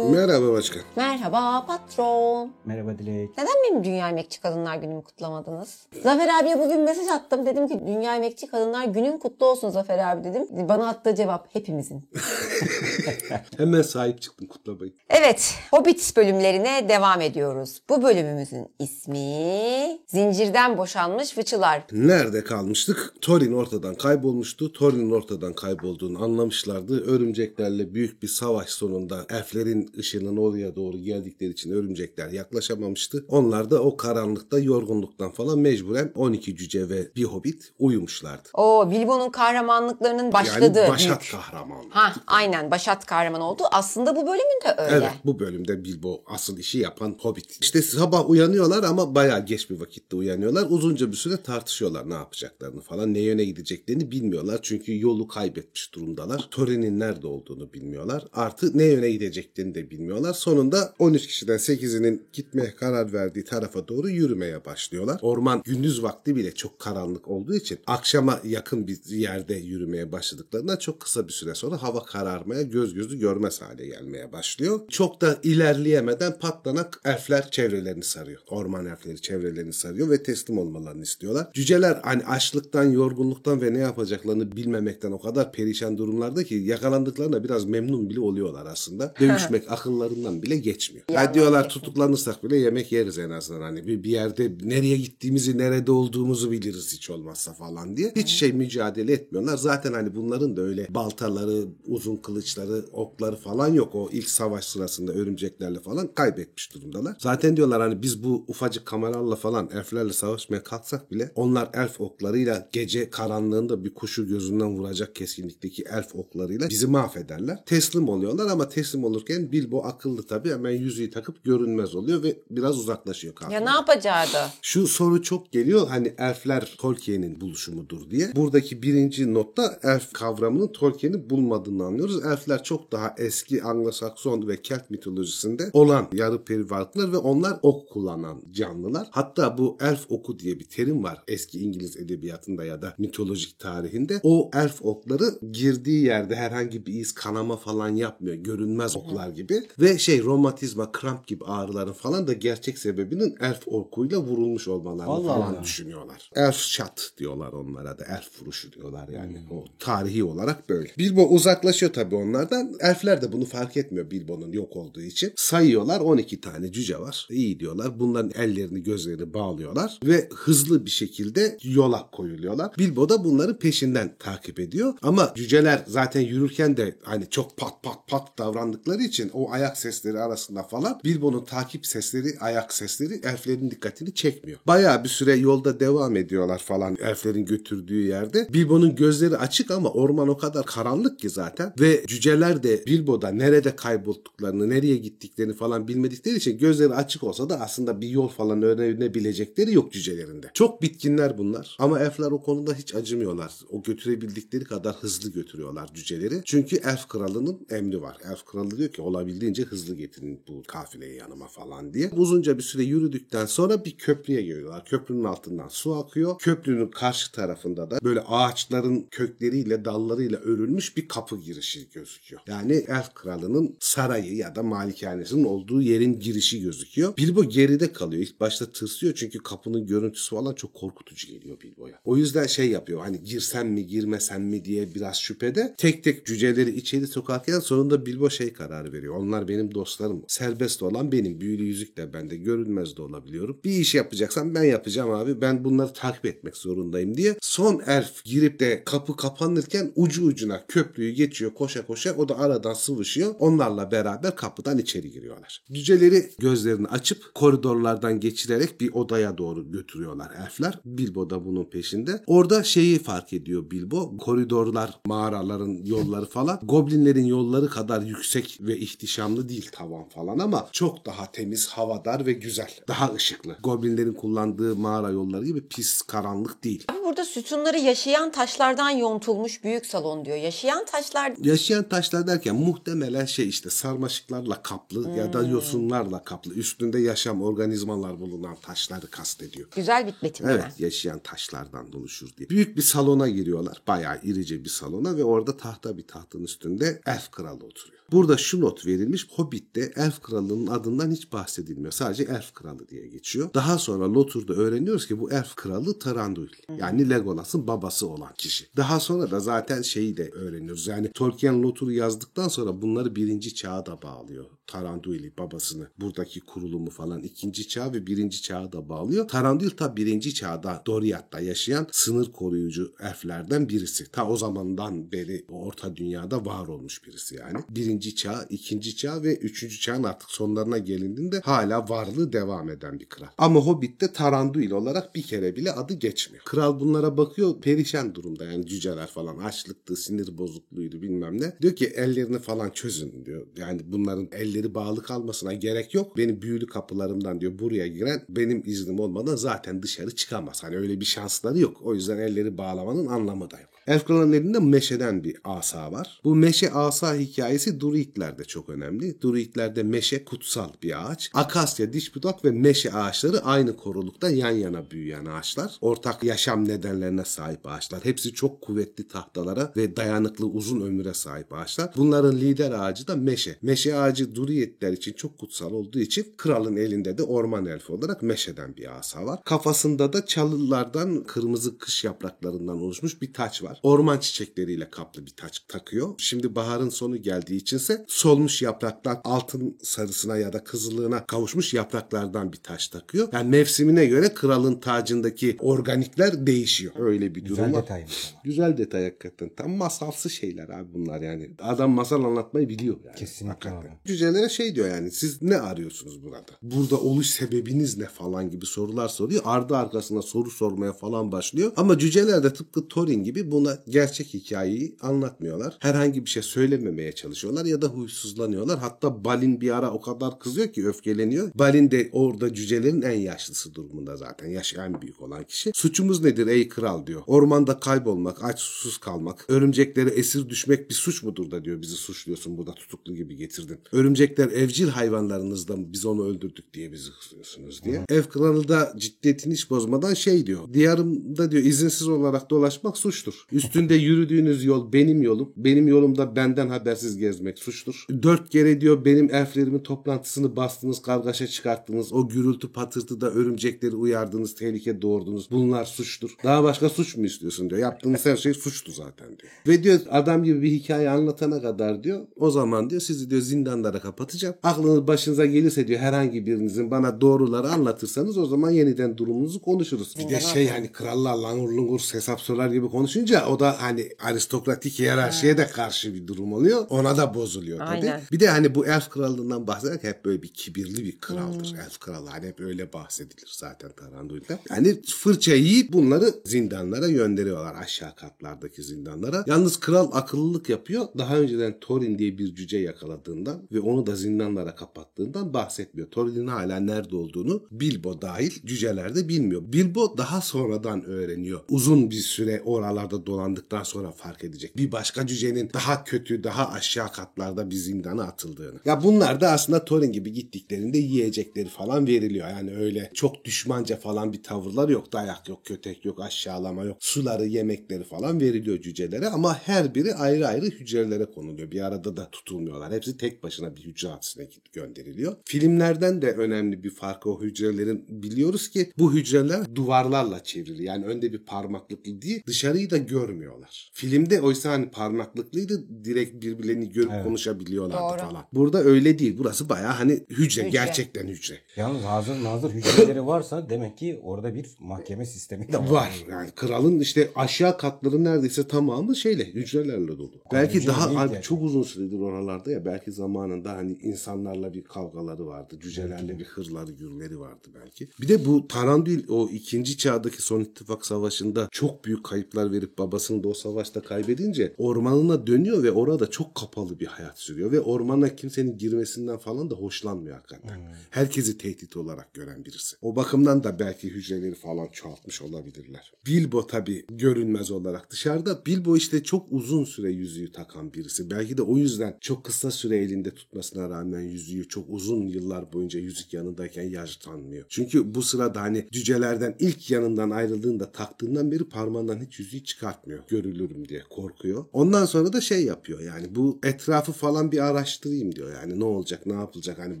Merhaba 0.16 0.52
başkan. 0.52 0.82
Merhaba 0.96 1.66
patron. 1.66 2.52
Merhaba 2.64 2.98
Dilek. 2.98 3.30
Neden 3.38 3.54
benim 3.64 3.84
Dünya 3.84 4.08
Emekçi 4.08 4.40
Kadınlar 4.40 4.76
Günü'nü 4.76 5.02
kutlamadınız? 5.02 5.86
Zafer 6.02 6.28
abiye 6.40 6.58
bugün 6.58 6.80
mesaj 6.80 7.08
attım. 7.08 7.46
Dedim 7.46 7.68
ki 7.68 7.80
Dünya 7.86 8.16
Emekçi 8.16 8.46
Kadınlar 8.46 8.84
Günün 8.84 9.18
kutlu 9.18 9.46
olsun 9.46 9.70
Zafer 9.70 9.98
abi 9.98 10.24
dedim. 10.24 10.46
Bana 10.68 10.88
attığı 10.88 11.14
cevap 11.14 11.54
hepimizin. 11.54 12.08
Hemen 13.56 13.82
sahip 13.82 14.22
çıktım 14.22 14.46
kutlamayı. 14.48 14.92
Evet, 15.10 15.54
Hobbit 15.70 16.16
bölümlerine 16.16 16.88
devam 16.88 17.20
ediyoruz. 17.20 17.82
Bu 17.88 18.02
bölümümüzün 18.02 18.68
ismi 18.78 19.98
Zincirden 20.06 20.78
Boşanmış 20.78 21.30
Fıçılar. 21.32 21.82
Nerede 21.92 22.44
kalmıştık? 22.44 23.14
Thorin 23.20 23.52
ortadan 23.52 23.94
kaybolmuştu. 23.94 24.72
Thorin'in 24.72 25.10
ortadan 25.10 25.52
kaybolduğunu 25.52 26.22
anlamışlardı. 26.24 27.04
Örümceklerle 27.14 27.94
büyük 27.94 28.22
bir 28.22 28.28
savaş 28.28 28.68
sonunda 28.68 29.26
elflerin 29.30 29.90
ışığının 29.98 30.36
oraya 30.36 30.76
doğru 30.76 30.98
geldikleri 30.98 31.50
için 31.50 31.72
örümcekler 31.72 32.28
yaklaşamamıştı. 32.28 33.24
Onlar 33.28 33.70
da 33.70 33.82
o 33.82 33.96
karanlıkta 33.96 34.58
yorgunluktan 34.58 35.32
falan 35.32 35.58
mecburen 35.58 36.12
12 36.14 36.56
cüce 36.56 36.88
ve 36.88 37.14
bir 37.16 37.24
hobbit 37.24 37.72
uyumuşlardı. 37.78 38.48
O 38.54 38.90
Bilbo'nun 38.90 39.30
kahramanlıklarının 39.30 40.32
başladığı 40.32 40.78
Yani 40.78 40.90
başat 40.90 41.20
büyük. 41.20 41.32
kahraman. 41.32 41.84
Ha 41.90 42.12
aynen 42.26 42.70
Başat 42.70 42.97
kahraman 43.06 43.40
oldu. 43.40 43.62
Aslında 43.72 44.16
bu 44.16 44.26
bölümün 44.26 44.60
de 44.64 44.74
öyle. 44.78 44.96
Evet 44.96 45.10
bu 45.24 45.38
bölümde 45.38 45.84
Bilbo 45.84 46.22
asıl 46.26 46.58
işi 46.58 46.78
yapan 46.78 47.16
Hobbit. 47.20 47.58
İşte 47.60 47.82
sabah 47.82 48.30
uyanıyorlar 48.30 48.82
ama 48.82 49.14
bayağı 49.14 49.46
geç 49.46 49.70
bir 49.70 49.80
vakitte 49.80 50.16
uyanıyorlar. 50.16 50.66
Uzunca 50.70 51.12
bir 51.12 51.16
süre 51.16 51.36
tartışıyorlar 51.36 52.10
ne 52.10 52.14
yapacaklarını 52.14 52.80
falan. 52.80 53.14
Ne 53.14 53.20
yöne 53.20 53.44
gideceklerini 53.44 54.10
bilmiyorlar. 54.10 54.58
Çünkü 54.62 55.00
yolu 55.00 55.28
kaybetmiş 55.28 55.94
durumdalar. 55.94 56.48
Thorin'in 56.50 57.00
nerede 57.00 57.26
olduğunu 57.26 57.72
bilmiyorlar. 57.72 58.24
Artı 58.32 58.78
ne 58.78 58.84
yöne 58.84 59.10
gideceklerini 59.10 59.74
de 59.74 59.90
bilmiyorlar. 59.90 60.32
Sonunda 60.32 60.94
13 60.98 61.26
kişiden 61.26 61.58
8'inin 61.58 62.26
gitmeye 62.32 62.74
karar 62.74 63.12
verdiği 63.12 63.44
tarafa 63.44 63.88
doğru 63.88 64.10
yürümeye 64.10 64.64
başlıyorlar. 64.64 65.18
Orman 65.22 65.62
gündüz 65.64 66.02
vakti 66.02 66.36
bile 66.36 66.54
çok 66.54 66.78
karanlık 66.78 67.28
olduğu 67.28 67.54
için 67.54 67.78
akşama 67.86 68.40
yakın 68.44 68.86
bir 68.86 68.98
yerde 69.06 69.54
yürümeye 69.54 70.12
başladıklarından 70.12 70.76
çok 70.76 71.00
kısa 71.00 71.28
bir 71.28 71.32
süre 71.32 71.54
sonra 71.54 71.82
hava 71.82 72.04
kararmaya 72.04 72.62
göz 72.62 72.87
gözü 72.94 73.18
görmez 73.18 73.62
hale 73.62 73.86
gelmeye 73.86 74.32
başlıyor. 74.32 74.80
Çok 74.88 75.20
da 75.20 75.38
ilerleyemeden 75.42 76.38
patlanak 76.38 77.00
elfler 77.04 77.50
çevrelerini 77.50 78.04
sarıyor. 78.04 78.40
Orman 78.48 78.86
elfleri 78.86 79.20
çevrelerini 79.20 79.72
sarıyor 79.72 80.10
ve 80.10 80.22
teslim 80.22 80.58
olmalarını 80.58 81.02
istiyorlar. 81.02 81.50
Cüceler 81.54 82.00
hani 82.02 82.24
açlıktan, 82.24 82.84
yorgunluktan 82.84 83.62
ve 83.62 83.74
ne 83.74 83.78
yapacaklarını 83.78 84.56
bilmemekten 84.56 85.12
o 85.12 85.20
kadar 85.20 85.52
perişan 85.52 85.98
durumlarda 85.98 86.44
ki 86.44 86.54
yakalandıklarında 86.54 87.44
biraz 87.44 87.64
memnun 87.64 88.10
bile 88.10 88.20
oluyorlar 88.20 88.66
aslında. 88.66 89.14
Dövüşmek 89.20 89.72
akıllarından 89.72 90.42
bile 90.42 90.56
geçmiyor. 90.56 91.04
Yani 91.12 91.34
diyorlar 91.34 91.68
tutuklanırsak 91.68 92.44
bile 92.44 92.56
yemek 92.56 92.92
yeriz 92.92 93.18
en 93.18 93.30
azından 93.30 93.60
hani 93.60 93.86
bir, 93.86 94.02
bir 94.02 94.10
yerde 94.10 94.52
nereye 94.62 94.96
gittiğimizi, 94.96 95.58
nerede 95.58 95.92
olduğumuzu 95.92 96.50
biliriz 96.50 96.92
hiç 96.92 97.10
olmazsa 97.10 97.52
falan 97.54 97.96
diye. 97.96 98.12
Hiç 98.16 98.28
şey 98.28 98.52
mücadele 98.52 99.12
etmiyorlar. 99.12 99.56
Zaten 99.56 99.92
hani 99.92 100.14
bunların 100.14 100.56
da 100.56 100.62
öyle 100.62 100.86
baltaları, 100.90 101.64
uzun 101.86 102.16
kılıçları, 102.16 102.77
okları 102.92 103.36
falan 103.36 103.68
yok. 103.72 103.94
O 103.94 104.08
ilk 104.12 104.30
savaş 104.30 104.64
sırasında 104.64 105.12
örümceklerle 105.12 105.80
falan 105.80 106.14
kaybetmiş 106.14 106.74
durumdalar. 106.74 107.16
Zaten 107.18 107.56
diyorlar 107.56 107.80
hani 107.80 108.02
biz 108.02 108.24
bu 108.24 108.44
ufacık 108.48 108.86
kameralarla 108.86 109.36
falan 109.36 109.70
elflerle 109.74 110.12
savaşmaya 110.12 110.62
kalksak 110.62 111.10
bile 111.12 111.32
onlar 111.34 111.70
elf 111.74 112.00
oklarıyla 112.00 112.68
gece 112.72 113.10
karanlığında 113.10 113.84
bir 113.84 113.94
kuşu 113.94 114.28
gözünden 114.28 114.68
vuracak 114.78 115.14
keskinlikteki 115.14 115.84
elf 115.92 116.14
oklarıyla 116.14 116.68
bizi 116.68 116.86
mahvederler. 116.86 117.64
Teslim 117.66 118.08
oluyorlar 118.08 118.46
ama 118.46 118.68
teslim 118.68 119.04
olurken 119.04 119.52
Bilbo 119.52 119.82
akıllı 119.84 120.22
tabii 120.26 120.50
hemen 120.50 120.70
yüzüğü 120.70 121.10
takıp 121.10 121.44
görünmez 121.44 121.94
oluyor 121.94 122.22
ve 122.22 122.38
biraz 122.50 122.78
uzaklaşıyor 122.78 123.34
Ya 123.34 123.34
kafirden. 123.34 123.66
ne 123.66 123.70
yapacaktı? 123.70 124.38
Şu 124.62 124.86
soru 124.86 125.22
çok 125.22 125.52
geliyor 125.52 125.88
hani 125.88 126.14
elfler 126.18 126.74
Tolkien'in 126.78 127.40
buluşumudur 127.40 128.10
diye. 128.10 128.32
Buradaki 128.36 128.82
birinci 128.82 129.34
notta 129.34 129.78
elf 129.82 130.12
kavramının 130.12 130.72
Tolkien'i 130.72 131.30
bulmadığını 131.30 131.84
anlıyoruz. 131.84 132.24
Elfler 132.24 132.57
çok 132.62 132.92
daha 132.92 133.14
eski 133.18 133.62
Anglo-Sakson 133.62 134.48
ve 134.48 134.62
Kelt 134.62 134.90
mitolojisinde 134.90 135.70
olan 135.72 136.08
yarı 136.12 136.44
peri 136.44 136.70
varlıklar 136.70 137.12
ve 137.12 137.16
onlar 137.16 137.58
ok 137.62 137.88
kullanan 137.88 138.42
canlılar. 138.50 139.08
Hatta 139.10 139.58
bu 139.58 139.78
elf 139.80 140.06
oku 140.08 140.38
diye 140.38 140.58
bir 140.60 140.64
terim 140.64 141.04
var 141.04 141.22
eski 141.28 141.60
İngiliz 141.60 141.96
edebiyatında 141.96 142.64
ya 142.64 142.82
da 142.82 142.94
mitolojik 142.98 143.58
tarihinde. 143.58 144.20
O 144.22 144.50
elf 144.54 144.82
okları 144.82 145.38
girdiği 145.52 146.04
yerde 146.04 146.36
herhangi 146.36 146.86
bir 146.86 146.94
iz 146.94 147.12
kanama 147.14 147.56
falan 147.56 147.88
yapmıyor. 147.88 148.36
Görünmez 148.36 148.96
oklar 148.96 149.28
gibi. 149.28 149.62
Ve 149.78 149.98
şey 149.98 150.22
romatizma, 150.22 150.92
kramp 150.92 151.26
gibi 151.26 151.44
ağrıların 151.44 151.92
falan 151.92 152.26
da 152.26 152.32
gerçek 152.32 152.78
sebebinin 152.78 153.34
elf 153.40 153.62
okuyla 153.66 154.18
vurulmuş 154.18 154.68
olmalarını 154.68 155.12
Allah 155.12 155.34
falan 155.34 155.52
Allah. 155.54 155.62
düşünüyorlar. 155.62 156.30
Elf 156.34 156.56
shot 156.56 157.10
diyorlar 157.18 157.52
onlara 157.52 157.98
da. 157.98 158.04
Elf 158.04 158.42
vuruşu 158.42 158.72
diyorlar 158.72 159.08
yani. 159.08 159.38
O 159.50 159.64
tarihi 159.78 160.24
olarak 160.24 160.68
böyle. 160.68 160.90
Bilbo 160.98 161.28
uzaklaşıyor 161.28 161.92
tabii 161.92 162.14
onlardan. 162.52 162.76
Elfler 162.80 163.22
de 163.22 163.32
bunu 163.32 163.44
fark 163.44 163.76
etmiyor 163.76 164.10
Bilbo'nun 164.10 164.52
yok 164.52 164.76
olduğu 164.76 165.02
için. 165.02 165.32
Sayıyorlar 165.36 166.00
12 166.00 166.40
tane 166.40 166.72
cüce 166.72 166.98
var. 167.00 167.28
İyi 167.30 167.60
diyorlar. 167.60 168.00
Bunların 168.00 168.32
ellerini 168.42 168.82
gözlerini 168.82 169.34
bağlıyorlar 169.34 170.00
ve 170.04 170.28
hızlı 170.34 170.84
bir 170.84 170.90
şekilde 170.90 171.58
yola 171.62 172.10
koyuluyorlar. 172.10 172.72
Bilbo 172.78 173.08
da 173.08 173.24
bunların 173.24 173.58
peşinden 173.58 174.14
takip 174.18 174.60
ediyor. 174.60 174.94
Ama 175.02 175.32
cüceler 175.36 175.84
zaten 175.86 176.20
yürürken 176.20 176.76
de 176.76 176.96
hani 177.02 177.30
çok 177.30 177.56
pat 177.56 177.82
pat 177.82 178.08
pat 178.08 178.38
davrandıkları 178.38 179.02
için 179.02 179.30
o 179.32 179.52
ayak 179.52 179.76
sesleri 179.76 180.20
arasında 180.20 180.62
falan 180.62 181.00
Bilbo'nun 181.04 181.44
takip 181.44 181.86
sesleri, 181.86 182.38
ayak 182.40 182.72
sesleri 182.72 183.20
elflerin 183.24 183.70
dikkatini 183.70 184.14
çekmiyor. 184.14 184.58
Bayağı 184.66 185.04
bir 185.04 185.08
süre 185.08 185.34
yolda 185.34 185.80
devam 185.80 186.16
ediyorlar 186.16 186.58
falan 186.58 186.96
elflerin 187.02 187.44
götürdüğü 187.44 188.06
yerde. 188.06 188.48
Bilbo'nun 188.52 188.96
gözleri 188.96 189.36
açık 189.36 189.70
ama 189.70 189.90
orman 189.90 190.28
o 190.28 190.36
kadar 190.36 190.66
karanlık 190.66 191.18
ki 191.18 191.30
zaten 191.30 191.72
ve 191.80 192.04
cüceler 192.06 192.37
de 192.40 192.86
Bilbo'da 192.86 193.28
nerede 193.28 193.76
kaybolduklarını, 193.76 194.70
nereye 194.70 194.96
gittiklerini 194.96 195.52
falan 195.52 195.88
bilmedikleri 195.88 196.36
için 196.36 196.58
gözleri 196.58 196.94
açık 196.94 197.24
olsa 197.24 197.50
da 197.50 197.60
aslında 197.60 198.00
bir 198.00 198.08
yol 198.08 198.28
falan 198.28 198.62
öğrenebilecekleri 198.62 199.74
yok 199.74 199.92
cücelerinde. 199.92 200.50
Çok 200.54 200.82
bitkinler 200.82 201.38
bunlar 201.38 201.76
ama 201.78 202.00
elfler 202.00 202.30
o 202.30 202.42
konuda 202.42 202.74
hiç 202.74 202.94
acımıyorlar. 202.94 203.52
O 203.70 203.82
götürebildikleri 203.82 204.64
kadar 204.64 204.96
hızlı 204.96 205.30
götürüyorlar 205.30 205.90
cüceleri. 205.94 206.42
Çünkü 206.44 206.76
elf 206.76 207.08
kralının 207.08 207.66
emri 207.70 208.02
var. 208.02 208.16
Elf 208.30 208.44
kralı 208.44 208.78
diyor 208.78 208.88
ki 208.88 209.02
olabildiğince 209.02 209.62
hızlı 209.62 209.94
getirin 209.94 210.40
bu 210.48 210.62
kafileyi 210.66 211.18
yanıma 211.18 211.46
falan 211.48 211.94
diye. 211.94 212.10
Uzunca 212.10 212.58
bir 212.58 212.62
süre 212.62 212.82
yürüdükten 212.82 213.46
sonra 213.46 213.84
bir 213.84 213.96
köprüye 213.96 214.42
geliyorlar. 214.42 214.84
Köprünün 214.84 215.24
altından 215.24 215.68
su 215.68 215.94
akıyor. 215.94 216.38
Köprünün 216.38 216.88
karşı 216.88 217.32
tarafında 217.32 217.90
da 217.90 217.98
böyle 218.04 218.20
ağaçların 218.20 219.06
kökleriyle 219.10 219.84
dallarıyla 219.84 220.38
örülmüş 220.38 220.96
bir 220.96 221.08
kapı 221.08 221.36
girişi 221.36 221.90
gözüküyor. 221.90 222.27
Yani 222.46 222.72
elf 222.72 223.14
kralının 223.14 223.76
sarayı 223.80 224.36
ya 224.36 224.54
da 224.54 224.62
malikanesinin 224.62 225.44
olduğu 225.44 225.82
yerin 225.82 226.20
girişi 226.20 226.60
gözüküyor. 226.60 227.16
Bilbo 227.16 227.44
geride 227.44 227.92
kalıyor. 227.92 228.22
İlk 228.22 228.40
başta 228.40 228.66
tırsıyor 228.66 229.14
çünkü 229.14 229.38
kapının 229.38 229.86
görüntüsü 229.86 230.36
falan 230.36 230.54
çok 230.54 230.74
korkutucu 230.74 231.28
geliyor 231.28 231.60
Bilbo'ya. 231.60 232.00
O 232.04 232.16
yüzden 232.16 232.46
şey 232.46 232.70
yapıyor 232.70 233.00
hani 233.00 233.24
girsem 233.24 233.68
mi 233.68 233.86
girmesem 233.86 234.42
mi 234.42 234.64
diye 234.64 234.94
biraz 234.94 235.16
şüphede. 235.16 235.74
Tek 235.78 236.04
tek 236.04 236.26
cüceleri 236.26 236.70
içeri 236.70 237.06
sokarken 237.06 237.60
sonunda 237.60 238.06
Bilbo 238.06 238.30
şey 238.30 238.52
kararı 238.52 238.92
veriyor. 238.92 239.14
Onlar 239.14 239.48
benim 239.48 239.74
dostlarım. 239.74 240.24
Serbest 240.28 240.82
olan 240.82 241.12
benim. 241.12 241.40
Büyülü 241.40 241.64
yüzükle 241.64 242.12
ben 242.12 242.30
de 242.30 242.36
görünmez 242.36 242.96
de 242.96 243.02
olabiliyorum. 243.02 243.60
Bir 243.64 243.70
iş 243.70 243.94
yapacaksam 243.94 244.54
ben 244.54 244.64
yapacağım 244.64 245.10
abi. 245.10 245.40
Ben 245.40 245.64
bunları 245.64 245.92
takip 245.92 246.26
etmek 246.26 246.56
zorundayım 246.56 247.16
diye. 247.16 247.36
Son 247.40 247.82
elf 247.86 248.24
girip 248.24 248.60
de 248.60 248.82
kapı 248.84 249.16
kapanırken 249.16 249.92
ucu 249.96 250.24
ucuna 250.24 250.66
köprüyü 250.66 251.12
geçiyor 251.12 251.54
koşa 251.54 251.86
koşa. 251.86 252.17
O 252.18 252.28
da 252.28 252.38
aradan 252.38 252.74
sıvışıyor. 252.74 253.34
Onlarla 253.38 253.90
beraber 253.90 254.36
kapıdan 254.36 254.78
içeri 254.78 255.10
giriyorlar. 255.10 255.62
Cüceleri 255.72 256.30
gözlerini 256.38 256.86
açıp 256.86 257.34
koridorlardan 257.34 258.20
geçirerek 258.20 258.80
bir 258.80 258.94
odaya 258.94 259.38
doğru 259.38 259.70
götürüyorlar 259.70 260.30
elfler. 260.44 260.78
Bilbo 260.84 261.30
da 261.30 261.44
bunun 261.44 261.64
peşinde. 261.64 262.22
Orada 262.26 262.62
şeyi 262.62 262.98
fark 262.98 263.32
ediyor 263.32 263.70
Bilbo. 263.70 264.16
Koridorlar, 264.16 265.00
mağaraların 265.06 265.80
yolları 265.84 266.26
falan 266.26 266.60
goblinlerin 266.62 267.24
yolları 267.24 267.68
kadar 267.68 268.02
yüksek 268.02 268.58
ve 268.60 268.78
ihtişamlı 268.78 269.48
değil 269.48 269.70
tavan 269.72 270.08
falan 270.08 270.38
ama 270.38 270.68
çok 270.72 271.06
daha 271.06 271.32
temiz, 271.32 271.68
havadar 271.68 272.26
ve 272.26 272.32
güzel. 272.32 272.70
Daha 272.88 273.14
ışıklı. 273.14 273.56
Goblinlerin 273.62 274.14
kullandığı 274.14 274.76
mağara 274.76 275.10
yolları 275.10 275.44
gibi 275.44 275.68
pis, 275.68 276.02
karanlık 276.02 276.64
değil. 276.64 276.86
Burada 277.04 277.24
sütunları 277.24 277.78
yaşayan 277.78 278.32
taşlardan 278.32 278.90
yontulmuş 278.90 279.64
büyük 279.64 279.86
salon 279.86 280.24
diyor. 280.24 280.36
Yaşayan 280.36 280.84
taşlar 280.84 281.32
Yaşayan 281.42 281.88
taşlar 281.88 282.07
taşlar 282.08 282.26
derken 282.26 282.56
muhtemelen 282.56 283.24
şey 283.24 283.48
işte 283.48 283.70
sarmaşıklarla 283.70 284.62
kaplı 284.62 285.10
ya 285.10 285.32
da 285.32 285.42
yosunlarla 285.42 286.24
kaplı 286.24 286.54
üstünde 286.54 286.98
yaşam 286.98 287.42
organizmalar 287.42 288.20
bulunan 288.20 288.56
taşları 288.62 289.06
kastediyor. 289.06 289.68
Güzel 289.76 290.06
bir 290.06 290.14
betimleme. 290.22 290.62
Evet 290.62 290.80
yaşayan 290.80 291.18
taşlardan 291.18 291.92
oluşur 291.92 292.28
diye. 292.36 292.48
Büyük 292.48 292.76
bir 292.76 292.82
salona 292.82 293.28
giriyorlar. 293.28 293.82
Bayağı 293.88 294.20
irice 294.22 294.64
bir 294.64 294.68
salona 294.68 295.16
ve 295.16 295.24
orada 295.24 295.56
tahta 295.56 295.96
bir 295.96 296.06
tahtın 296.06 296.44
üstünde 296.44 297.00
elf 297.06 297.30
kralı 297.30 297.64
oturuyor. 297.64 297.98
Burada 298.12 298.36
şu 298.36 298.60
not 298.60 298.86
verilmiş. 298.86 299.28
Hobbit'te 299.30 299.92
elf 299.96 300.20
kralının 300.20 300.66
adından 300.66 301.10
hiç 301.10 301.32
bahsedilmiyor. 301.32 301.92
Sadece 301.92 302.22
elf 302.22 302.54
kralı 302.54 302.88
diye 302.88 303.06
geçiyor. 303.06 303.50
Daha 303.54 303.78
sonra 303.78 304.14
Lotur'da 304.14 304.54
öğreniyoruz 304.54 305.06
ki 305.06 305.20
bu 305.20 305.32
elf 305.32 305.54
kralı 305.54 305.98
Taranduil. 305.98 306.52
Yani 306.78 307.10
Legolas'ın 307.10 307.66
babası 307.66 308.08
olan 308.08 308.34
kişi. 308.38 308.66
Daha 308.76 309.00
sonra 309.00 309.30
da 309.30 309.40
zaten 309.40 309.82
şeyi 309.82 310.16
de 310.16 310.30
öğreniyoruz. 310.30 310.86
Yani 310.86 311.12
Tolkien 311.12 311.62
Lotur'u 311.62 311.92
yazdıktan 311.98 312.48
sonra 312.48 312.82
bunları 312.82 313.16
birinci 313.16 313.54
çağa 313.54 313.86
da 313.86 314.02
bağlıyor. 314.02 314.44
Taranduil'i 314.66 315.32
babasını 315.38 315.88
buradaki 315.98 316.40
kurulumu 316.40 316.90
falan 316.90 317.22
ikinci 317.22 317.68
çağ 317.68 317.92
ve 317.92 318.06
birinci 318.06 318.42
çağa 318.42 318.72
da 318.72 318.88
bağlıyor. 318.88 319.28
Taranduil 319.28 319.70
ta 319.70 319.96
birinci 319.96 320.34
çağda 320.34 320.82
Doriath'ta 320.86 321.40
yaşayan 321.40 321.86
sınır 321.92 322.32
koruyucu 322.32 322.94
elflerden 323.00 323.68
birisi. 323.68 324.10
Ta 324.12 324.28
o 324.28 324.36
zamandan 324.36 325.12
beri 325.12 325.44
orta 325.48 325.96
dünyada 325.96 326.44
var 326.44 326.66
olmuş 326.66 327.06
birisi 327.06 327.34
yani. 327.34 327.58
Birinci 327.70 328.14
çağ, 328.14 328.46
ikinci 328.50 328.96
çağ 328.96 329.22
ve 329.22 329.36
üçüncü 329.36 329.80
çağın 329.80 330.02
artık 330.02 330.30
sonlarına 330.30 330.78
gelindiğinde 330.78 331.40
hala 331.40 331.88
varlığı 331.88 332.32
devam 332.32 332.70
eden 332.70 333.00
bir 333.00 333.08
kral. 333.08 333.28
Ama 333.38 333.60
Hobbit'te 333.60 334.12
Taranduil 334.12 334.70
olarak 334.70 335.14
bir 335.14 335.22
kere 335.22 335.56
bile 335.56 335.72
adı 335.72 335.94
geçmiyor. 335.94 336.44
Kral 336.44 336.80
bunlara 336.80 337.16
bakıyor 337.16 337.60
perişan 337.60 338.14
durumda 338.14 338.44
yani 338.44 338.66
cüceler 338.66 339.06
falan 339.06 339.38
açlıktı, 339.38 339.96
sinir 339.96 340.38
bozukluğuydu 340.38 341.02
bilmem 341.02 341.40
ne. 341.40 341.56
Diyor 341.62 341.76
ki 341.76 341.87
ellerini 341.88 342.38
falan 342.38 342.70
çözün 342.70 343.24
diyor. 343.24 343.46
Yani 343.56 343.80
bunların 343.84 344.28
elleri 344.32 344.74
bağlı 344.74 345.02
kalmasına 345.02 345.52
gerek 345.52 345.94
yok. 345.94 346.16
Benim 346.16 346.42
büyülü 346.42 346.66
kapılarımdan 346.66 347.40
diyor 347.40 347.58
buraya 347.58 347.86
giren 347.86 348.22
benim 348.28 348.62
iznim 348.66 349.00
olmadan 349.00 349.36
zaten 349.36 349.82
dışarı 349.82 350.14
çıkamaz. 350.14 350.64
Hani 350.64 350.76
öyle 350.76 351.00
bir 351.00 351.04
şansları 351.04 351.58
yok. 351.58 351.80
O 351.82 351.94
yüzden 351.94 352.18
elleri 352.18 352.58
bağlamanın 352.58 353.06
anlamı 353.06 353.50
da 353.50 353.60
yok. 353.60 353.77
Elf 353.88 354.04
kralının 354.04 354.32
elinde 354.32 354.58
meşeden 354.58 355.24
bir 355.24 355.36
asa 355.44 355.92
var. 355.92 356.20
Bu 356.24 356.34
meşe 356.34 356.70
asa 356.70 357.14
hikayesi 357.14 357.80
Druidlerde 357.80 358.44
çok 358.44 358.68
önemli. 358.68 359.22
Druidlerde 359.22 359.82
meşe 359.82 360.24
kutsal 360.24 360.68
bir 360.82 361.10
ağaç. 361.10 361.30
Akasya, 361.34 361.92
diş 361.92 362.14
budak 362.14 362.44
ve 362.44 362.50
meşe 362.50 362.92
ağaçları 362.92 363.44
aynı 363.44 363.76
korulukta 363.76 364.30
yan 364.30 364.50
yana 364.50 364.90
büyüyen 364.90 365.24
ağaçlar. 365.24 365.76
Ortak 365.80 366.24
yaşam 366.24 366.68
nedenlerine 366.68 367.24
sahip 367.24 367.66
ağaçlar. 367.66 368.04
Hepsi 368.04 368.32
çok 368.32 368.60
kuvvetli 368.60 369.08
tahtalara 369.08 369.72
ve 369.76 369.96
dayanıklı 369.96 370.46
uzun 370.46 370.80
ömüre 370.80 371.14
sahip 371.14 371.52
ağaçlar. 371.52 371.90
Bunların 371.96 372.36
lider 372.36 372.72
ağacı 372.72 373.06
da 373.06 373.16
meşe. 373.16 373.58
Meşe 373.62 373.96
ağacı 373.96 374.36
Druidler 374.36 374.92
için 374.92 375.12
çok 375.12 375.38
kutsal 375.38 375.72
olduğu 375.72 375.98
için 375.98 376.34
kralın 376.36 376.76
elinde 376.76 377.18
de 377.18 377.22
orman 377.22 377.66
elfi 377.66 377.92
olarak 377.92 378.22
meşeden 378.22 378.76
bir 378.76 378.98
asa 378.98 379.26
var. 379.26 379.40
Kafasında 379.44 380.12
da 380.12 380.26
çalılardan 380.26 381.24
kırmızı 381.24 381.78
kış 381.78 382.04
yapraklarından 382.04 382.82
oluşmuş 382.82 383.22
bir 383.22 383.32
taç 383.32 383.62
var. 383.62 383.77
Orman 383.82 384.18
çiçekleriyle 384.18 384.90
kaplı 384.90 385.26
bir 385.26 385.30
taç 385.30 385.60
takıyor. 385.68 386.14
Şimdi 386.18 386.54
baharın 386.54 386.88
sonu 386.88 387.16
geldiği 387.16 387.56
içinse 387.56 388.04
solmuş 388.08 388.62
yapraklar 388.62 389.18
altın 389.24 389.78
sarısına 389.82 390.36
ya 390.36 390.52
da 390.52 390.64
kızılığına 390.64 391.26
kavuşmuş 391.26 391.74
yapraklardan 391.74 392.52
bir 392.52 392.56
taş 392.58 392.88
takıyor. 392.88 393.28
Yani 393.32 393.48
mevsimine 393.48 394.06
göre 394.06 394.34
kralın 394.34 394.80
tacındaki 394.80 395.56
organikler 395.60 396.46
değişiyor. 396.46 396.92
Öyle 396.98 397.34
bir 397.34 397.44
durum 397.44 397.56
Güzel 397.56 397.72
var. 397.72 397.84
ama. 397.90 397.98
Güzel 398.44 398.76
detay 398.78 399.04
hakikaten. 399.04 399.50
Tam 399.56 399.70
masalsı 399.70 400.30
şeyler 400.30 400.68
abi 400.68 400.94
bunlar 400.94 401.20
yani. 401.20 401.50
Adam 401.62 401.90
masal 401.90 402.24
anlatmayı 402.24 402.68
biliyor 402.68 402.96
yani. 403.06 403.16
Kesinlikle 403.16 403.68
Hakikaten. 403.68 403.90
abi. 403.96 403.98
Cücelere 404.06 404.48
şey 404.48 404.74
diyor 404.74 404.88
yani 404.88 405.10
siz 405.10 405.42
ne 405.42 405.56
arıyorsunuz 405.60 406.22
burada? 406.22 406.38
Burada 406.62 406.96
oluş 407.00 407.26
sebebiniz 407.26 407.98
ne 407.98 408.06
falan 408.06 408.50
gibi 408.50 408.66
sorular 408.66 409.08
soruyor. 409.08 409.42
Ardı 409.44 409.76
arkasına 409.76 410.22
soru 410.22 410.50
sormaya 410.50 410.92
falan 410.92 411.32
başlıyor. 411.32 411.72
Ama 411.76 411.98
cüceler 411.98 412.42
de 412.42 412.52
tıpkı 412.52 412.88
Thorin 412.88 413.22
gibi 413.22 413.50
buna 413.50 413.67
gerçek 413.88 414.34
hikayeyi 414.34 414.96
anlatmıyorlar. 415.00 415.76
Herhangi 415.80 416.24
bir 416.24 416.30
şey 416.30 416.42
söylememeye 416.42 417.12
çalışıyorlar 417.12 417.64
ya 417.64 417.82
da 417.82 417.86
huysuzlanıyorlar. 417.86 418.78
Hatta 418.78 419.24
Balin 419.24 419.60
bir 419.60 419.76
ara 419.76 419.90
o 419.90 420.00
kadar 420.00 420.38
kızıyor 420.38 420.72
ki 420.72 420.86
öfkeleniyor. 420.88 421.50
Balin 421.54 421.90
de 421.90 422.08
orada 422.12 422.54
cücelerin 422.54 423.02
en 423.02 423.18
yaşlısı 423.18 423.74
durumunda 423.74 424.16
zaten. 424.16 424.48
Yaş 424.48 424.74
en 424.74 425.02
büyük 425.02 425.22
olan 425.22 425.44
kişi. 425.44 425.70
Suçumuz 425.74 426.24
nedir 426.24 426.46
ey 426.46 426.68
kral 426.68 427.06
diyor. 427.06 427.22
Ormanda 427.26 427.80
kaybolmak, 427.80 428.44
aç 428.44 428.60
susuz 428.60 428.98
kalmak, 428.98 429.44
örümceklere 429.48 430.10
esir 430.10 430.48
düşmek 430.48 430.90
bir 430.90 430.94
suç 430.94 431.22
mudur 431.22 431.50
da 431.50 431.64
diyor 431.64 431.82
bizi 431.82 431.94
suçluyorsun 431.94 432.58
burada 432.58 432.74
tutuklu 432.74 433.14
gibi 433.14 433.36
getirdin. 433.36 433.78
Örümcekler 433.92 434.48
evcil 434.48 434.88
hayvanlarınızdan 434.88 435.92
biz 435.92 436.06
onu 436.06 436.26
öldürdük 436.26 436.74
diye 436.74 436.92
bizi 436.92 437.04
suçluyorsunuz 437.04 437.84
diye. 437.84 438.04
Ev 438.08 438.22
kralı 438.22 438.68
da 438.68 438.92
ciddiyetini 438.96 439.54
hiç 439.54 439.70
bozmadan 439.70 440.14
şey 440.14 440.46
diyor. 440.46 440.74
Diyarımda 440.74 441.50
diyor 441.50 441.62
izinsiz 441.62 442.08
olarak 442.08 442.50
dolaşmak 442.50 442.96
suçtur. 442.96 443.46
Üstünde 443.58 443.94
yürüdüğünüz 443.94 444.64
yol 444.64 444.92
benim 444.92 445.22
yolum. 445.22 445.52
Benim 445.56 445.88
yolumda 445.88 446.36
benden 446.36 446.68
habersiz 446.68 447.16
gezmek 447.16 447.58
suçtur. 447.58 448.06
Dört 448.22 448.50
kere 448.50 448.80
diyor 448.80 449.04
benim 449.04 449.34
elflerimin 449.34 449.78
toplantısını 449.78 450.56
bastınız, 450.56 451.02
kargaşa 451.02 451.46
çıkarttınız. 451.46 452.12
O 452.12 452.28
gürültü 452.28 452.72
patırtıda 452.72 453.30
örümcekleri 453.30 453.96
uyardınız, 453.96 454.54
tehlike 454.54 455.02
doğurdunuz. 455.02 455.50
Bunlar 455.50 455.84
suçtur. 455.84 456.30
Daha 456.44 456.64
başka 456.64 456.88
suç 456.88 457.16
mu 457.16 457.26
istiyorsun 457.26 457.70
diyor. 457.70 457.80
Yaptığınız 457.80 458.26
her 458.26 458.36
şey 458.36 458.54
suçtu 458.54 458.92
zaten 458.92 459.28
diyor. 459.28 459.52
Ve 459.66 459.82
diyor 459.82 460.00
adam 460.10 460.44
gibi 460.44 460.62
bir 460.62 460.70
hikaye 460.70 461.10
anlatana 461.10 461.62
kadar 461.62 462.04
diyor 462.04 462.26
o 462.36 462.50
zaman 462.50 462.90
diyor 462.90 463.00
sizi 463.00 463.30
diyor 463.30 463.42
zindanlara 463.42 464.00
kapatacağım. 464.00 464.54
Aklınız 464.62 465.06
başınıza 465.06 465.46
gelirse 465.46 465.88
diyor 465.88 466.00
herhangi 466.00 466.46
birinizin 466.46 466.90
bana 466.90 467.20
doğruları 467.20 467.68
anlatırsanız 467.68 468.38
o 468.38 468.46
zaman 468.46 468.70
yeniden 468.70 469.16
durumunuzu 469.18 469.62
konuşuruz. 469.62 470.14
Bir 470.18 470.28
de 470.28 470.40
şey 470.40 470.68
hani 470.68 470.92
krallar 470.92 471.36
langur 471.36 471.72
lungur 471.72 472.00
hesap 472.12 472.40
sorar 472.40 472.70
gibi 472.70 472.88
konuşunca 472.88 473.37
o 473.46 473.60
da 473.60 473.82
hani 473.82 474.08
aristokratik 474.18 474.98
hiyerarşiye 474.98 475.58
de 475.58 475.66
karşı 475.66 476.14
bir 476.14 476.26
durum 476.26 476.52
oluyor. 476.52 476.86
Ona 476.88 477.16
da 477.16 477.34
bozuluyor 477.34 477.78
tabii. 477.78 477.88
Aynen. 477.88 478.22
Bir 478.32 478.40
de 478.40 478.48
hani 478.48 478.74
bu 478.74 478.86
elf 478.86 479.08
krallığından 479.08 479.66
bahsederken 479.66 480.08
hep 480.08 480.24
böyle 480.24 480.42
bir 480.42 480.48
kibirli 480.48 481.04
bir 481.04 481.20
kraldır. 481.20 481.74
Elf 481.86 481.98
kralı 481.98 482.28
hani 482.28 482.46
hep 482.46 482.60
öyle 482.60 482.92
bahsedilir 482.92 483.52
zaten 483.56 483.90
Taranduil'de. 483.96 484.58
Yani 484.70 485.02
fırça 485.02 485.54
yiyip 485.54 485.92
bunları 485.92 486.34
zindanlara 486.44 487.08
gönderiyorlar 487.08 487.74
aşağı 487.74 488.14
katlardaki 488.14 488.82
zindanlara. 488.82 489.44
Yalnız 489.46 489.80
kral 489.80 490.10
akıllılık 490.12 490.68
yapıyor. 490.68 491.06
Daha 491.18 491.38
önceden 491.38 491.80
Thorin 491.80 492.18
diye 492.18 492.38
bir 492.38 492.54
cüce 492.54 492.78
yakaladığından 492.78 493.62
ve 493.72 493.80
onu 493.80 494.06
da 494.06 494.16
zindanlara 494.16 494.74
kapattığından 494.74 495.54
bahsetmiyor. 495.54 496.10
Thorin'in 496.10 496.46
hala 496.46 496.80
nerede 496.80 497.16
olduğunu 497.16 497.66
Bilbo 497.70 498.22
dahil 498.22 498.50
cüceler 498.66 499.14
de 499.14 499.28
bilmiyor. 499.28 499.62
Bilbo 499.64 500.18
daha 500.18 500.40
sonradan 500.40 501.04
öğreniyor. 501.04 501.60
Uzun 501.70 502.10
bir 502.10 502.16
süre 502.16 502.62
oralarda 502.64 503.26
dolandıktan 503.28 503.82
sonra 503.82 504.12
fark 504.12 504.44
edecek. 504.44 504.76
Bir 504.76 504.92
başka 504.92 505.26
cücenin 505.26 505.70
daha 505.74 506.04
kötü, 506.04 506.44
daha 506.44 506.68
aşağı 506.72 507.12
katlarda 507.12 507.70
bir 507.70 507.76
zindana 507.76 508.22
atıldığını. 508.22 508.80
Ya 508.84 509.02
bunlar 509.02 509.40
da 509.40 509.50
aslında 509.50 509.84
Thorin 509.84 510.12
gibi 510.12 510.32
gittiklerinde 510.32 510.98
yiyecekleri 510.98 511.68
falan 511.68 512.06
veriliyor. 512.06 512.48
Yani 512.48 512.76
öyle 512.76 513.10
çok 513.14 513.44
düşmanca 513.44 513.96
falan 513.96 514.32
bir 514.32 514.42
tavırlar 514.42 514.88
yok. 514.88 515.12
Dayak 515.12 515.48
yok, 515.48 515.64
kötek 515.64 516.04
yok, 516.04 516.20
aşağılama 516.20 516.84
yok. 516.84 516.96
Suları, 517.00 517.46
yemekleri 517.46 518.04
falan 518.04 518.40
veriliyor 518.40 518.80
cücelere 518.80 519.26
ama 519.26 519.58
her 519.58 519.94
biri 519.94 520.14
ayrı 520.14 520.46
ayrı 520.46 520.66
hücrelere 520.66 521.24
konuluyor. 521.24 521.70
Bir 521.70 521.80
arada 521.80 522.16
da 522.16 522.30
tutulmuyorlar. 522.30 522.92
Hepsi 522.92 523.16
tek 523.16 523.42
başına 523.42 523.76
bir 523.76 523.84
hücre 523.84 524.08
hapisine 524.08 524.48
gönderiliyor. 524.72 525.36
Filmlerden 525.44 526.22
de 526.22 526.32
önemli 526.32 526.84
bir 526.84 526.90
farkı 526.90 527.30
o 527.30 527.42
hücrelerin 527.42 528.04
biliyoruz 528.08 528.68
ki 528.68 528.92
bu 528.98 529.14
hücreler 529.14 529.74
duvarlarla 529.74 530.42
çevrili. 530.42 530.84
Yani 530.84 531.04
önde 531.04 531.32
bir 531.32 531.38
parmaklıklı 531.38 532.22
değil 532.22 532.42
dışarıyı 532.46 532.90
da 532.90 532.98
görmüyorlar. 533.20 533.90
Filmde 533.94 534.40
oysa 534.40 534.70
hani 534.70 534.90
parmaklıklıydı 534.90 536.04
direkt 536.04 536.42
birbirlerini 536.42 536.88
görüp 536.88 537.10
Evet. 537.12 537.24
konuşabiliyorlardı 537.24 538.02
Doğru. 538.22 538.28
falan. 538.30 538.44
Burada 538.52 538.82
öyle 538.82 539.18
değil. 539.18 539.34
Burası 539.38 539.68
bayağı 539.68 539.92
hani 539.92 540.12
hücre, 540.12 540.40
Hücre. 540.62 540.68
gerçekten 540.68 541.26
hücre. 541.26 541.58
Yalnız 541.76 542.02
hazır 542.02 542.44
nazır 542.44 542.70
hücreleri 542.70 543.26
varsa 543.26 543.70
demek 543.70 543.98
ki 543.98 544.20
orada 544.22 544.54
bir 544.54 544.66
mahkeme 544.80 545.26
sistemi 545.26 545.72
de 545.72 545.78
var. 545.78 545.90
Var. 545.90 546.12
Yani 546.30 546.50
kralın 546.50 547.00
işte 547.00 547.30
aşağı 547.34 547.78
katları 547.78 548.24
neredeyse 548.24 548.68
tamamı 548.68 549.16
şeyle 549.16 549.46
hücrelerle 549.46 550.18
dolu. 550.18 550.32
belki 550.52 550.74
hücre 550.74 550.86
daha 550.88 551.10
abi 551.20 551.34
yani. 551.34 551.42
çok 551.42 551.62
uzun 551.62 551.82
süredir 551.82 552.18
oralarda 552.20 552.70
ya 552.70 552.84
belki 552.84 553.12
zamanında 553.12 553.72
hani 553.72 553.92
insanlarla 553.92 554.74
bir 554.74 554.84
kavgaları 554.84 555.46
vardı. 555.46 555.78
Cücelerle 555.82 556.38
bir 556.38 556.44
hırları 556.44 556.92
gürleri 556.92 557.40
vardı 557.40 557.68
belki. 557.74 558.08
Bir 558.20 558.28
de 558.28 558.46
bu 558.46 558.68
Taranduil 558.68 559.28
o 559.28 559.48
ikinci 559.48 559.96
çağdaki 559.98 560.42
son 560.42 560.60
ittifak 560.60 561.06
savaşında 561.06 561.68
çok 561.70 562.04
büyük 562.04 562.24
kayıplar 562.24 562.72
verip 562.72 562.98
babasını 563.08 563.42
da 563.42 563.48
o 563.48 563.54
savaşta 563.54 564.02
kaybedince 564.02 564.74
ormanına 564.78 565.46
dönüyor 565.46 565.82
ve 565.82 565.90
orada 565.90 566.30
çok 566.30 566.54
kapalı 566.54 567.00
bir 567.00 567.06
hayat 567.06 567.38
sürüyor 567.38 567.72
ve 567.72 567.80
ormana 567.80 568.36
kimsenin 568.36 568.78
girmesinden 568.78 569.36
falan 569.36 569.70
da 569.70 569.74
hoşlanmıyor 569.74 570.36
hakikaten. 570.36 570.80
Herkesi 571.10 571.58
tehdit 571.58 571.96
olarak 571.96 572.34
gören 572.34 572.64
birisi. 572.64 572.96
O 573.02 573.16
bakımdan 573.16 573.64
da 573.64 573.78
belki 573.78 574.10
hücreleri 574.10 574.54
falan 574.54 574.88
çoğaltmış 574.92 575.42
olabilirler. 575.42 576.12
Bilbo 576.26 576.66
tabi 576.66 577.06
görünmez 577.08 577.70
olarak 577.70 578.10
dışarıda. 578.10 578.66
Bilbo 578.66 578.96
işte 578.96 579.22
çok 579.22 579.52
uzun 579.52 579.84
süre 579.84 580.10
yüzüğü 580.10 580.52
takan 580.52 580.92
birisi. 580.92 581.30
Belki 581.30 581.56
de 581.56 581.62
o 581.62 581.76
yüzden 581.76 582.18
çok 582.20 582.44
kısa 582.44 582.70
süre 582.70 582.96
elinde 582.96 583.34
tutmasına 583.34 583.90
rağmen 583.90 584.20
yüzüğü 584.20 584.68
çok 584.68 584.84
uzun 584.88 585.26
yıllar 585.26 585.72
boyunca 585.72 586.00
yüzük 586.00 586.34
yanındayken 586.34 586.90
yaşlanmıyor. 586.90 587.66
Çünkü 587.68 588.14
bu 588.14 588.22
sırada 588.22 588.60
hani 588.60 588.88
cücelerden 588.92 589.56
ilk 589.58 589.90
yanından 589.90 590.30
ayrıldığında 590.30 590.92
taktığından 590.92 591.52
beri 591.52 591.68
parmağından 591.68 592.20
hiç 592.20 592.38
yüzüğü 592.38 592.58
çıkartmıyor. 592.98 593.20
Görülürüm 593.28 593.88
diye 593.88 594.02
korkuyor. 594.10 594.64
Ondan 594.72 595.04
sonra 595.04 595.32
da 595.32 595.40
şey 595.40 595.64
yapıyor 595.64 596.00
yani 596.00 596.34
bu 596.34 596.58
etrafı 596.62 597.12
falan 597.12 597.52
bir 597.52 597.58
araştırayım 597.58 598.34
diyor. 598.34 598.54
Yani 598.54 598.80
ne 598.80 598.84
olacak 598.84 599.26
ne 599.26 599.32
yapılacak 599.32 599.78
hani 599.78 600.00